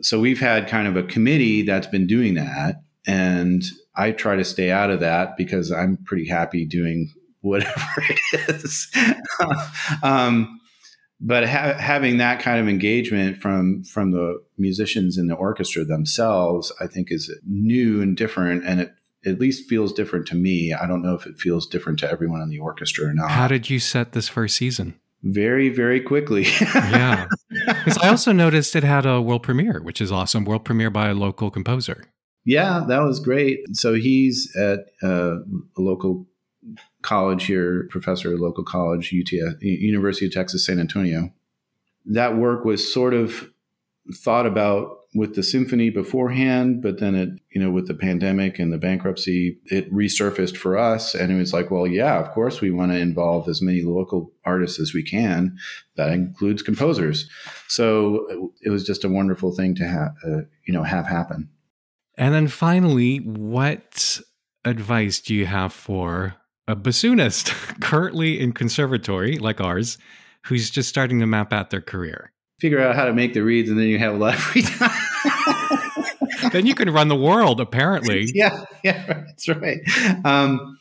So 0.00 0.18
we've 0.18 0.40
had 0.40 0.68
kind 0.68 0.88
of 0.88 0.96
a 0.96 1.02
committee 1.02 1.62
that's 1.62 1.86
been 1.86 2.06
doing 2.06 2.34
that 2.34 2.82
and 3.06 3.64
i 3.96 4.12
try 4.12 4.36
to 4.36 4.44
stay 4.44 4.70
out 4.70 4.90
of 4.90 5.00
that 5.00 5.36
because 5.36 5.72
i'm 5.72 5.96
pretty 6.04 6.26
happy 6.26 6.64
doing 6.64 7.10
whatever 7.42 8.04
it 8.08 8.48
is. 8.48 8.90
Um, 10.02 10.60
but 11.22 11.48
ha- 11.48 11.78
having 11.78 12.18
that 12.18 12.40
kind 12.40 12.60
of 12.60 12.68
engagement 12.68 13.40
from 13.40 13.84
from 13.84 14.10
the 14.10 14.42
musicians 14.58 15.16
in 15.16 15.28
the 15.28 15.34
orchestra 15.34 15.84
themselves, 15.84 16.72
I 16.80 16.88
think, 16.88 17.10
is 17.10 17.32
new 17.46 18.02
and 18.02 18.16
different, 18.16 18.64
and 18.66 18.80
it 18.80 18.94
at 19.24 19.38
least 19.38 19.68
feels 19.68 19.92
different 19.92 20.26
to 20.26 20.34
me. 20.34 20.74
I 20.74 20.86
don't 20.86 21.00
know 21.00 21.14
if 21.14 21.26
it 21.26 21.38
feels 21.38 21.66
different 21.66 22.00
to 22.00 22.10
everyone 22.10 22.42
in 22.42 22.48
the 22.48 22.58
orchestra 22.58 23.06
or 23.06 23.14
not. 23.14 23.30
How 23.30 23.46
did 23.46 23.70
you 23.70 23.78
set 23.78 24.12
this 24.12 24.28
first 24.28 24.56
season? 24.56 24.98
Very, 25.22 25.68
very 25.68 26.00
quickly. 26.00 26.42
yeah, 26.74 27.28
because 27.48 27.96
I 27.98 28.08
also 28.08 28.32
noticed 28.32 28.74
it 28.74 28.82
had 28.82 29.06
a 29.06 29.22
world 29.22 29.44
premiere, 29.44 29.80
which 29.80 30.00
is 30.00 30.10
awesome. 30.10 30.44
World 30.44 30.64
premiere 30.64 30.90
by 30.90 31.08
a 31.08 31.14
local 31.14 31.48
composer. 31.48 32.04
Yeah, 32.44 32.84
that 32.88 33.02
was 33.02 33.20
great. 33.20 33.60
So 33.76 33.94
he's 33.94 34.52
at 34.56 34.80
uh, 35.00 35.36
a 35.36 35.80
local 35.80 36.26
college 37.02 37.46
here, 37.46 37.86
professor 37.90 38.32
at 38.32 38.40
local 38.40 38.64
college, 38.64 39.12
UTS, 39.12 39.56
University 39.60 40.26
of 40.26 40.32
Texas, 40.32 40.64
San 40.66 40.80
Antonio. 40.80 41.32
That 42.06 42.36
work 42.36 42.64
was 42.64 42.92
sort 42.92 43.14
of 43.14 43.50
thought 44.14 44.46
about 44.46 44.98
with 45.14 45.34
the 45.34 45.42
symphony 45.42 45.90
beforehand, 45.90 46.82
but 46.82 46.98
then 46.98 47.14
it, 47.14 47.28
you 47.54 47.60
know, 47.60 47.70
with 47.70 47.86
the 47.86 47.94
pandemic 47.94 48.58
and 48.58 48.72
the 48.72 48.78
bankruptcy, 48.78 49.58
it 49.66 49.92
resurfaced 49.92 50.56
for 50.56 50.78
us. 50.78 51.14
And 51.14 51.30
it 51.30 51.36
was 51.36 51.52
like, 51.52 51.70
well, 51.70 51.86
yeah, 51.86 52.18
of 52.18 52.30
course 52.30 52.60
we 52.60 52.70
want 52.70 52.92
to 52.92 52.98
involve 52.98 53.48
as 53.48 53.60
many 53.60 53.82
local 53.82 54.32
artists 54.44 54.80
as 54.80 54.94
we 54.94 55.02
can. 55.02 55.58
That 55.96 56.12
includes 56.12 56.62
composers. 56.62 57.28
So 57.68 58.52
it 58.62 58.70
was 58.70 58.86
just 58.86 59.04
a 59.04 59.08
wonderful 59.08 59.54
thing 59.54 59.74
to 59.76 59.86
have, 59.86 60.14
uh, 60.26 60.42
you 60.66 60.72
know, 60.72 60.82
have 60.82 61.06
happen. 61.06 61.50
And 62.16 62.34
then 62.34 62.48
finally, 62.48 63.18
what 63.18 64.20
advice 64.64 65.20
do 65.20 65.34
you 65.34 65.46
have 65.46 65.72
for 65.72 66.36
a 66.68 66.76
bassoonist 66.76 67.50
currently 67.80 68.40
in 68.40 68.52
conservatory 68.52 69.38
like 69.38 69.60
ours 69.60 69.98
who's 70.44 70.70
just 70.70 70.88
starting 70.88 71.20
to 71.20 71.26
map 71.26 71.52
out 71.52 71.70
their 71.70 71.80
career. 71.80 72.32
Figure 72.60 72.80
out 72.80 72.94
how 72.94 73.04
to 73.04 73.12
make 73.12 73.34
the 73.34 73.40
reeds 73.40 73.70
and 73.70 73.78
then 73.78 73.86
you 73.86 73.98
have 73.98 74.14
a 74.14 74.18
lot 74.18 74.34
of 74.34 74.40
free 74.40 74.62
time. 74.62 74.90
then 76.52 76.66
you 76.66 76.74
can 76.74 76.90
run 76.90 77.08
the 77.08 77.16
world, 77.16 77.60
apparently. 77.60 78.28
Yeah, 78.34 78.64
yeah, 78.82 79.04
that's 79.06 79.48
right. 79.48 79.80
Um, 80.24 80.78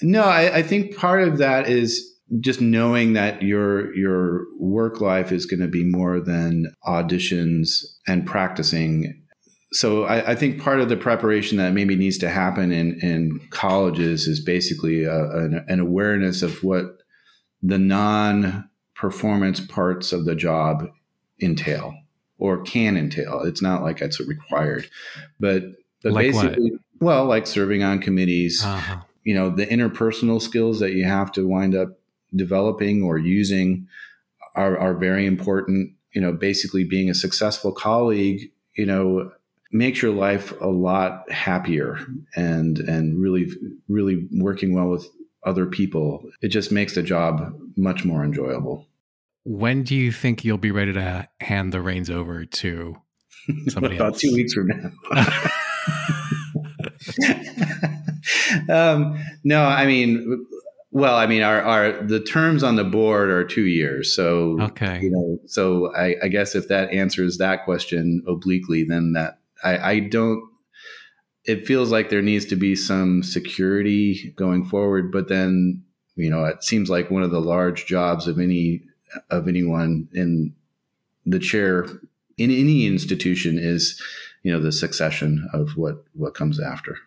no, 0.00 0.22
I, 0.22 0.58
I 0.58 0.62
think 0.62 0.96
part 0.96 1.26
of 1.26 1.38
that 1.38 1.68
is 1.68 2.14
just 2.40 2.60
knowing 2.60 3.14
that 3.14 3.42
your 3.42 3.94
your 3.94 4.46
work 4.58 5.00
life 5.00 5.32
is 5.32 5.46
going 5.46 5.60
to 5.60 5.68
be 5.68 5.84
more 5.84 6.20
than 6.20 6.72
auditions 6.86 7.84
and 8.06 8.26
practicing 8.26 9.22
so 9.72 10.04
I, 10.04 10.30
I, 10.30 10.34
think 10.34 10.62
part 10.62 10.80
of 10.80 10.88
the 10.88 10.96
preparation 10.96 11.58
that 11.58 11.74
maybe 11.74 11.94
needs 11.94 12.18
to 12.18 12.30
happen 12.30 12.72
in, 12.72 12.98
in 13.00 13.40
colleges 13.50 14.26
is 14.26 14.40
basically 14.40 15.04
a, 15.04 15.30
an, 15.30 15.64
an, 15.68 15.80
awareness 15.80 16.42
of 16.42 16.64
what 16.64 16.98
the 17.62 17.78
non 17.78 18.68
performance 18.94 19.60
parts 19.60 20.12
of 20.12 20.24
the 20.24 20.34
job 20.34 20.88
entail 21.42 21.94
or 22.38 22.62
can 22.62 22.96
entail. 22.96 23.42
It's 23.42 23.60
not 23.60 23.82
like 23.82 24.00
it's 24.00 24.20
required, 24.20 24.88
but, 25.38 25.64
but 26.02 26.12
like 26.12 26.32
basically, 26.32 26.70
what? 26.70 26.80
well, 27.00 27.24
like 27.26 27.46
serving 27.46 27.82
on 27.82 28.00
committees, 28.00 28.62
uh-huh. 28.64 29.00
you 29.24 29.34
know, 29.34 29.50
the 29.50 29.66
interpersonal 29.66 30.40
skills 30.40 30.80
that 30.80 30.92
you 30.92 31.04
have 31.04 31.30
to 31.32 31.46
wind 31.46 31.74
up 31.74 31.98
developing 32.34 33.02
or 33.02 33.18
using 33.18 33.86
are, 34.54 34.78
are 34.78 34.94
very 34.94 35.26
important. 35.26 35.92
You 36.14 36.22
know, 36.22 36.32
basically 36.32 36.84
being 36.84 37.10
a 37.10 37.14
successful 37.14 37.70
colleague, 37.70 38.50
you 38.76 38.86
know, 38.86 39.30
makes 39.70 40.00
your 40.02 40.12
life 40.12 40.52
a 40.60 40.66
lot 40.68 41.30
happier 41.30 41.98
and 42.36 42.78
and 42.78 43.20
really 43.20 43.48
really 43.88 44.26
working 44.32 44.74
well 44.74 44.88
with 44.88 45.06
other 45.44 45.66
people 45.66 46.22
it 46.42 46.48
just 46.48 46.72
makes 46.72 46.94
the 46.94 47.02
job 47.02 47.52
much 47.76 48.04
more 48.04 48.24
enjoyable 48.24 48.86
when 49.44 49.82
do 49.82 49.94
you 49.94 50.10
think 50.12 50.44
you'll 50.44 50.58
be 50.58 50.70
ready 50.70 50.92
to 50.92 51.28
hand 51.40 51.72
the 51.72 51.80
reins 51.80 52.10
over 52.10 52.44
to 52.44 52.96
somebody 53.68 53.96
about 53.96 54.12
else? 54.12 54.20
two 54.20 54.32
weeks 54.34 54.52
from 54.54 54.68
now 54.68 54.90
um, 58.92 59.18
no 59.44 59.64
i 59.64 59.86
mean 59.86 60.46
Well, 60.90 61.16
I 61.16 61.26
mean, 61.26 61.42
our, 61.42 61.60
our 61.60 62.02
the 62.02 62.18
terms 62.18 62.62
on 62.62 62.76
the 62.76 62.84
board 62.84 63.28
are 63.28 63.44
two 63.44 63.66
years, 63.66 64.10
so 64.16 64.56
okay. 64.58 65.00
You 65.02 65.10
know, 65.10 65.38
so 65.46 65.94
I, 65.94 66.16
I 66.22 66.28
guess 66.28 66.54
if 66.54 66.68
that 66.68 66.90
answers 66.90 67.36
that 67.38 67.66
question 67.66 68.22
obliquely, 68.26 68.84
then 68.84 69.12
that 69.12 69.38
I, 69.62 69.78
I 69.78 69.98
don't. 70.00 70.42
It 71.44 71.66
feels 71.66 71.90
like 71.90 72.10
there 72.10 72.22
needs 72.22 72.44
to 72.46 72.56
be 72.56 72.76
some 72.76 73.22
security 73.22 74.34
going 74.36 74.64
forward, 74.64 75.10
but 75.10 75.28
then 75.28 75.84
you 76.18 76.28
know, 76.28 76.44
it 76.44 76.64
seems 76.64 76.90
like 76.90 77.10
one 77.10 77.22
of 77.22 77.30
the 77.30 77.40
large 77.40 77.86
jobs 77.86 78.26
of 78.26 78.40
any 78.40 78.82
of 79.30 79.48
anyone 79.48 80.08
in 80.12 80.54
the 81.24 81.38
chair 81.38 81.86
in 82.36 82.50
any 82.50 82.86
institution 82.86 83.56
is, 83.58 84.00
you 84.42 84.52
know, 84.52 84.60
the 84.60 84.72
succession 84.72 85.48
of 85.52 85.76
what 85.76 86.04
what 86.14 86.34
comes 86.34 86.60
after. 86.60 86.98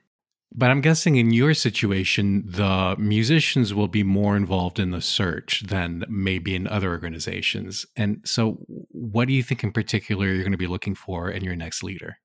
But 0.53 0.69
I'm 0.69 0.81
guessing 0.81 1.15
in 1.15 1.31
your 1.31 1.53
situation, 1.53 2.43
the 2.45 2.95
musicians 2.97 3.73
will 3.73 3.87
be 3.87 4.03
more 4.03 4.35
involved 4.35 4.79
in 4.79 4.91
the 4.91 5.01
search 5.01 5.63
than 5.67 6.03
maybe 6.09 6.55
in 6.55 6.67
other 6.67 6.89
organizations. 6.89 7.85
And 7.95 8.21
so, 8.25 8.57
what 8.89 9.27
do 9.27 9.33
you 9.33 9.43
think 9.43 9.63
in 9.63 9.71
particular 9.71 10.27
you're 10.27 10.43
going 10.43 10.51
to 10.51 10.57
be 10.57 10.67
looking 10.67 10.95
for 10.95 11.29
in 11.29 11.43
your 11.43 11.55
next 11.55 11.83
leader? 11.83 12.17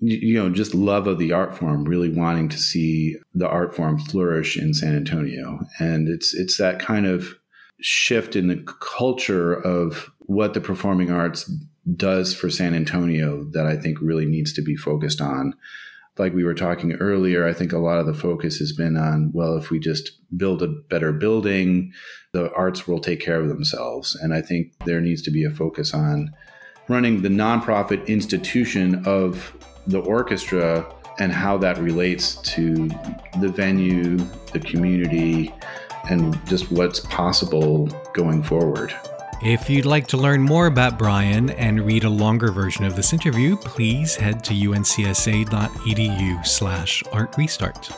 You 0.00 0.34
know, 0.34 0.50
just 0.50 0.74
love 0.74 1.06
of 1.06 1.18
the 1.18 1.32
art 1.32 1.56
form, 1.56 1.84
really 1.84 2.10
wanting 2.10 2.48
to 2.50 2.58
see 2.58 3.16
the 3.34 3.48
art 3.48 3.74
form 3.74 3.98
flourish 3.98 4.56
in 4.56 4.74
San 4.74 4.94
Antonio. 4.94 5.60
And 5.78 6.08
it's 6.08 6.34
it's 6.34 6.58
that 6.58 6.78
kind 6.78 7.06
of 7.06 7.34
shift 7.80 8.36
in 8.36 8.48
the 8.48 8.62
culture 8.80 9.54
of 9.54 10.10
what 10.20 10.54
the 10.54 10.60
performing 10.60 11.10
arts 11.10 11.50
does 11.94 12.34
for 12.34 12.50
San 12.50 12.74
Antonio 12.74 13.44
that 13.52 13.66
I 13.66 13.76
think 13.76 14.00
really 14.00 14.26
needs 14.26 14.52
to 14.54 14.62
be 14.62 14.76
focused 14.76 15.20
on 15.20 15.54
like 16.18 16.32
we 16.32 16.44
were 16.44 16.54
talking 16.54 16.92
earlier, 16.94 17.46
I 17.46 17.52
think 17.52 17.72
a 17.72 17.78
lot 17.78 17.98
of 17.98 18.06
the 18.06 18.14
focus 18.14 18.58
has 18.58 18.72
been 18.72 18.96
on, 18.96 19.30
well, 19.32 19.56
if 19.56 19.70
we 19.70 19.78
just 19.78 20.12
build 20.36 20.62
a 20.62 20.68
better 20.68 21.12
building, 21.12 21.92
the 22.32 22.52
arts 22.54 22.88
will 22.88 23.00
take 23.00 23.20
care 23.20 23.40
of 23.40 23.48
themselves. 23.48 24.14
And 24.14 24.32
I 24.32 24.40
think 24.40 24.72
there 24.84 25.00
needs 25.00 25.22
to 25.22 25.30
be 25.30 25.44
a 25.44 25.50
focus 25.50 25.92
on 25.92 26.32
running 26.88 27.22
the 27.22 27.28
nonprofit 27.28 28.06
institution 28.06 29.02
of 29.04 29.54
the 29.86 30.00
orchestra 30.00 30.92
and 31.18 31.32
how 31.32 31.56
that 31.58 31.78
relates 31.78 32.36
to 32.36 32.88
the 33.40 33.48
venue, 33.48 34.16
the 34.52 34.60
community, 34.60 35.52
and 36.10 36.38
just 36.46 36.70
what's 36.70 37.00
possible 37.00 37.86
going 38.12 38.42
forward. 38.42 38.94
If 39.42 39.68
you'd 39.68 39.84
like 39.84 40.06
to 40.08 40.16
learn 40.16 40.42
more 40.42 40.66
about 40.66 40.98
Brian 40.98 41.50
and 41.50 41.84
read 41.84 42.04
a 42.04 42.10
longer 42.10 42.50
version 42.50 42.84
of 42.84 42.96
this 42.96 43.12
interview, 43.12 43.56
please 43.56 44.14
head 44.16 44.42
to 44.44 44.54
uncsa.edu 44.54 46.46
slash 46.46 47.02
artrestart. 47.04 47.94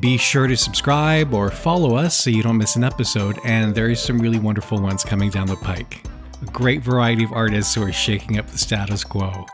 Be 0.00 0.16
sure 0.16 0.46
to 0.46 0.56
subscribe 0.56 1.32
or 1.32 1.50
follow 1.50 1.96
us 1.96 2.14
so 2.18 2.30
you 2.30 2.42
don't 2.42 2.56
miss 2.56 2.76
an 2.76 2.84
episode, 2.84 3.38
and 3.44 3.74
there 3.74 3.90
are 3.90 3.94
some 3.94 4.18
really 4.18 4.38
wonderful 4.38 4.80
ones 4.80 5.04
coming 5.04 5.30
down 5.30 5.46
the 5.46 5.56
pike. 5.56 6.02
A 6.42 6.50
great 6.52 6.82
variety 6.82 7.24
of 7.24 7.32
artists 7.32 7.74
who 7.74 7.82
are 7.82 7.92
shaking 7.92 8.38
up 8.38 8.46
the 8.48 8.58
status 8.58 9.04
quo. 9.04 9.46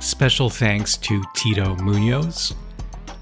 Special 0.00 0.48
thanks 0.48 0.96
to 0.98 1.24
Tito 1.34 1.74
Munoz. 1.76 2.54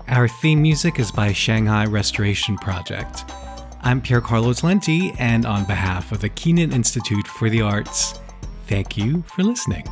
Our 0.09 0.29
theme 0.29 0.61
music 0.61 0.99
is 0.99 1.11
by 1.11 1.33
Shanghai 1.33 1.87
Restoration 1.87 2.57
Project. 2.59 3.25
I'm 3.81 4.01
Pier 4.01 4.21
Carlo 4.21 4.51
Talenti, 4.53 5.17
and 5.19 5.47
on 5.47 5.65
behalf 5.65 6.13
of 6.13 6.21
the 6.21 6.29
Kenan 6.29 6.73
Institute 6.73 7.27
for 7.27 7.49
the 7.49 7.63
Arts, 7.63 8.21
thank 8.67 8.97
you 8.97 9.23
for 9.23 9.43
listening. 9.43 9.85